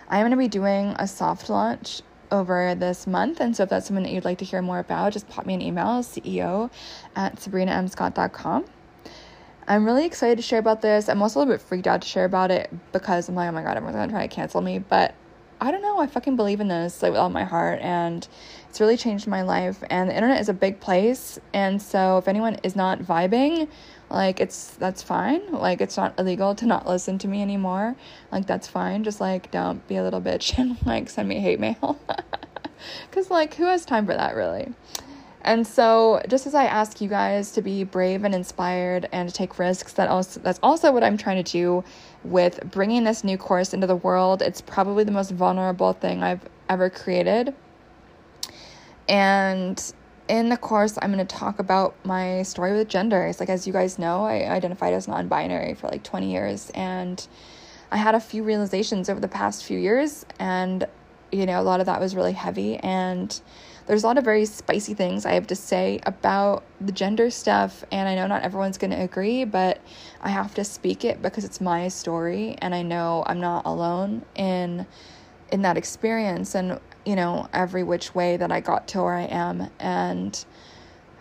I'm 0.08 0.22
going 0.22 0.30
to 0.30 0.36
be 0.36 0.48
doing 0.48 0.94
a 0.98 1.06
soft 1.06 1.50
launch 1.50 2.02
over 2.30 2.74
this 2.74 3.06
month. 3.06 3.40
And 3.40 3.56
so 3.56 3.64
if 3.64 3.68
that's 3.68 3.86
something 3.86 4.04
that 4.04 4.12
you'd 4.12 4.24
like 4.24 4.38
to 4.38 4.44
hear 4.44 4.62
more 4.62 4.78
about, 4.78 5.12
just 5.12 5.28
pop 5.28 5.46
me 5.46 5.54
an 5.54 5.62
email, 5.62 6.02
CEO 6.02 6.70
at 7.16 7.36
sabrinamscott.com. 7.36 8.64
I'm 9.66 9.84
really 9.84 10.04
excited 10.04 10.36
to 10.36 10.42
share 10.42 10.58
about 10.58 10.82
this. 10.82 11.08
I'm 11.08 11.22
also 11.22 11.38
a 11.38 11.40
little 11.40 11.54
bit 11.54 11.60
freaked 11.60 11.86
out 11.86 12.02
to 12.02 12.08
share 12.08 12.24
about 12.24 12.50
it 12.50 12.70
because 12.92 13.28
I'm 13.28 13.34
like, 13.34 13.48
oh 13.48 13.52
my 13.52 13.62
god, 13.62 13.76
everyone's 13.76 13.96
gonna 13.96 14.10
try 14.10 14.26
to 14.26 14.34
cancel 14.34 14.60
me. 14.60 14.78
But 14.80 15.14
I 15.62 15.70
don't 15.70 15.82
know, 15.82 15.98
I 16.00 16.06
fucking 16.06 16.36
believe 16.36 16.60
in 16.60 16.68
this 16.68 17.02
like 17.02 17.12
with 17.12 17.20
all 17.20 17.28
my 17.28 17.44
heart 17.44 17.80
and 17.82 18.26
it's 18.68 18.80
really 18.80 18.96
changed 18.96 19.26
my 19.26 19.42
life 19.42 19.82
and 19.90 20.08
the 20.08 20.14
internet 20.14 20.40
is 20.40 20.48
a 20.48 20.54
big 20.54 20.80
place 20.80 21.38
and 21.52 21.82
so 21.82 22.16
if 22.16 22.28
anyone 22.28 22.56
is 22.62 22.74
not 22.74 23.00
vibing, 23.00 23.68
like 24.08 24.40
it's 24.40 24.70
that's 24.76 25.02
fine. 25.02 25.52
Like 25.52 25.80
it's 25.80 25.96
not 25.96 26.18
illegal 26.18 26.54
to 26.54 26.66
not 26.66 26.86
listen 26.86 27.18
to 27.18 27.28
me 27.28 27.42
anymore. 27.42 27.94
Like 28.32 28.46
that's 28.46 28.66
fine. 28.66 29.04
Just 29.04 29.20
like 29.20 29.50
don't 29.50 29.86
be 29.86 29.96
a 29.96 30.02
little 30.02 30.20
bitch 30.20 30.58
and 30.58 30.78
like 30.86 31.10
send 31.10 31.28
me 31.28 31.40
hate 31.40 31.60
mail. 31.60 32.00
Cuz 33.10 33.30
like 33.30 33.54
who 33.54 33.64
has 33.64 33.84
time 33.84 34.06
for 34.06 34.14
that 34.14 34.34
really? 34.34 34.72
And 35.42 35.66
so, 35.66 36.20
just 36.28 36.46
as 36.46 36.54
I 36.54 36.64
ask 36.64 37.00
you 37.00 37.08
guys 37.08 37.52
to 37.52 37.62
be 37.62 37.84
brave 37.84 38.24
and 38.24 38.34
inspired 38.34 39.08
and 39.10 39.28
to 39.28 39.34
take 39.34 39.58
risks, 39.58 39.94
that 39.94 40.08
also 40.08 40.40
that's 40.40 40.60
also 40.62 40.92
what 40.92 41.02
I'm 41.02 41.16
trying 41.16 41.42
to 41.42 41.50
do 41.50 41.82
with 42.24 42.60
bringing 42.70 43.04
this 43.04 43.24
new 43.24 43.38
course 43.38 43.72
into 43.72 43.86
the 43.86 43.96
world. 43.96 44.42
It's 44.42 44.60
probably 44.60 45.04
the 45.04 45.12
most 45.12 45.30
vulnerable 45.30 45.94
thing 45.94 46.22
I've 46.22 46.46
ever 46.68 46.90
created. 46.90 47.54
And 49.08 49.92
in 50.28 50.50
the 50.50 50.56
course, 50.58 50.98
I'm 51.00 51.12
going 51.12 51.26
to 51.26 51.36
talk 51.36 51.58
about 51.58 51.96
my 52.04 52.42
story 52.42 52.72
with 52.76 52.88
genders. 52.88 53.40
Like, 53.40 53.48
as 53.48 53.66
you 53.66 53.72
guys 53.72 53.98
know, 53.98 54.24
I 54.24 54.48
identified 54.48 54.92
as 54.92 55.08
non 55.08 55.26
binary 55.26 55.74
for 55.74 55.88
like 55.88 56.04
20 56.04 56.30
years, 56.30 56.70
and 56.74 57.26
I 57.90 57.96
had 57.96 58.14
a 58.14 58.20
few 58.20 58.44
realizations 58.44 59.08
over 59.08 59.20
the 59.20 59.28
past 59.28 59.64
few 59.64 59.78
years, 59.78 60.26
and 60.38 60.86
you 61.32 61.46
know, 61.46 61.60
a 61.60 61.64
lot 61.64 61.80
of 61.80 61.86
that 61.86 61.98
was 61.98 62.14
really 62.14 62.32
heavy. 62.32 62.76
And 62.76 63.40
there's 63.86 64.04
a 64.04 64.06
lot 64.06 64.18
of 64.18 64.24
very 64.24 64.44
spicy 64.44 64.94
things 64.94 65.26
I 65.26 65.32
have 65.32 65.46
to 65.48 65.56
say 65.56 66.00
about 66.06 66.64
the 66.80 66.92
gender 66.92 67.30
stuff. 67.30 67.84
And 67.90 68.08
I 68.08 68.14
know 68.14 68.26
not 68.26 68.42
everyone's 68.42 68.78
going 68.78 68.92
to 68.92 69.00
agree, 69.00 69.44
but 69.44 69.80
I 70.20 70.28
have 70.30 70.54
to 70.54 70.64
speak 70.64 71.04
it 71.04 71.22
because 71.22 71.44
it's 71.44 71.60
my 71.60 71.88
story. 71.88 72.56
And 72.60 72.74
I 72.74 72.82
know 72.82 73.24
I'm 73.26 73.40
not 73.40 73.66
alone 73.66 74.24
in 74.34 74.86
in 75.50 75.62
that 75.62 75.76
experience 75.76 76.54
and 76.54 76.78
you 77.04 77.16
know 77.16 77.48
every 77.52 77.82
which 77.82 78.14
way 78.14 78.36
that 78.36 78.52
I 78.52 78.60
got 78.60 78.88
to 78.88 79.02
where 79.02 79.14
I 79.14 79.24
am 79.24 79.68
and 79.78 80.44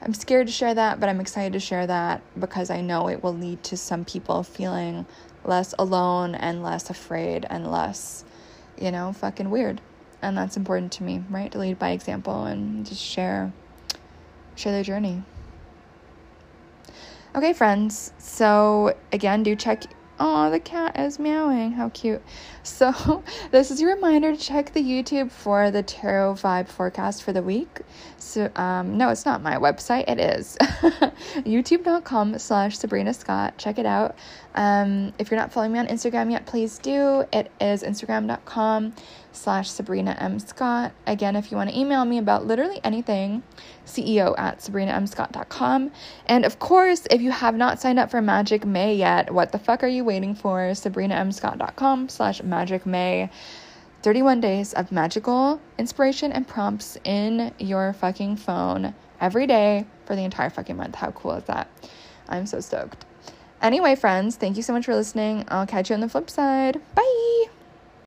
I'm 0.02 0.14
scared 0.14 0.48
to 0.48 0.54
share 0.54 0.74
that 0.74 1.00
but 1.00 1.10
I'm 1.10 1.20
excited 1.20 1.54
to 1.54 1.60
share 1.60 1.88
that 1.88 2.22
because 2.40 2.70
I 2.70 2.82
know 2.82 3.10
it 3.10 3.24
will 3.24 3.34
lead 3.34 3.64
to 3.64 3.78
some 3.78 4.06
people 4.06 4.44
feeling 4.44 5.06
less 5.44 5.74
alone 5.80 6.36
and 6.36 6.62
less 6.62 6.90
afraid 6.90 7.46
and 7.50 7.72
less 7.72 8.24
you 8.80 8.92
know 8.92 9.14
fucking 9.14 9.50
weird 9.50 9.82
and 10.22 10.38
that's 10.38 10.58
important 10.58 10.92
to 10.92 11.04
me 11.04 11.24
right 11.30 11.52
to 11.52 11.60
lead 11.60 11.78
by 11.80 11.92
example 11.92 12.46
and 12.46 12.86
just 12.86 13.02
share 13.02 13.52
share 14.56 14.72
their 14.72 14.84
journey 14.84 15.24
okay 17.36 17.54
friends 17.54 18.12
so 18.18 18.96
again 19.12 19.44
do 19.44 19.56
check 19.56 19.86
Oh, 20.22 20.52
the 20.52 20.60
cat 20.60 21.00
is 21.00 21.18
meowing. 21.18 21.72
How 21.72 21.90
cute. 21.90 22.22
So, 22.62 23.24
this 23.50 23.72
is 23.72 23.82
your 23.82 23.96
reminder 23.96 24.36
to 24.36 24.40
check 24.40 24.74
the 24.74 24.84
YouTube 24.84 25.32
for 25.32 25.72
the 25.72 25.82
tarot 25.82 26.36
vibe 26.36 26.68
forecast 26.68 27.24
for 27.24 27.34
the 27.34 27.42
week. 27.42 27.80
So, 28.18 28.52
um, 28.56 28.96
no, 28.96 29.10
it's 29.10 29.26
not 29.26 29.42
my 29.42 29.56
website. 29.56 30.08
It 30.08 30.20
is 30.20 30.56
youtube.com 30.62 32.38
slash 32.38 32.78
Sabrina 32.78 33.14
Scott. 33.14 33.58
Check 33.58 33.80
it 33.80 33.88
out. 33.88 34.16
Um, 34.56 35.14
if 35.20 35.30
you're 35.30 35.40
not 35.40 35.54
following 35.54 35.74
me 35.74 35.80
on 35.80 35.88
Instagram 35.88 36.32
yet, 36.32 36.46
please 36.46 36.80
do. 36.80 37.26
It 37.32 37.52
is 37.62 37.84
instagram.com 37.84 38.94
slash 39.32 39.70
Sabrina 39.70 40.18
M. 40.20 40.40
Scott. 40.40 40.92
Again, 41.06 41.36
if 41.36 41.52
you 41.52 41.58
want 41.58 41.70
to 41.70 41.78
email 41.78 42.04
me 42.06 42.18
about 42.18 42.46
literally 42.46 42.80
anything, 42.84 43.44
CEO 43.86 44.38
at 44.38 44.60
SabrinaMScott.com. 44.60 45.92
And 46.26 46.46
of 46.46 46.60
course, 46.60 47.08
if 47.12 47.22
you 47.22 47.32
have 47.32 47.56
not 47.56 47.80
signed 47.80 48.00
up 48.00 48.12
for 48.12 48.22
Magic 48.22 48.66
May 48.66 48.96
yet, 48.96 49.32
what 49.34 49.52
the 49.52 49.60
fuck 49.60 49.84
are 49.84 49.88
you 49.88 50.04
waiting 50.04 50.36
for? 50.36 50.60
SabrinaMScott.com 50.72 52.10
slash 52.10 52.44
Magic 52.44 52.86
May. 52.86 53.30
31 54.02 54.40
days 54.40 54.74
of 54.74 54.94
magical 54.94 55.60
inspiration 55.78 56.32
and 56.32 56.48
prompts 56.48 56.98
in 57.04 57.54
your 57.60 57.92
fucking 57.92 58.38
phone 58.38 58.96
every 59.20 59.46
day 59.46 59.86
for 60.06 60.16
the 60.16 60.24
entire 60.24 60.50
fucking 60.50 60.78
month. 60.78 60.96
How 60.96 61.12
cool 61.12 61.34
is 61.34 61.44
that? 61.46 61.70
I'm 62.30 62.46
so 62.46 62.62
stoked. 62.62 63.06
Anyway, 63.62 63.96
friends, 63.96 64.36
thank 64.36 64.58
you 64.58 64.64
so 64.64 64.74
much 64.74 64.86
for 64.86 64.96
listening. 64.96 65.46
I'll 65.50 65.68
catch 65.68 65.90
you 65.90 65.94
on 65.94 66.00
the 66.00 66.10
flip 66.10 66.30
side. 66.30 66.82
Bye. 66.96 67.46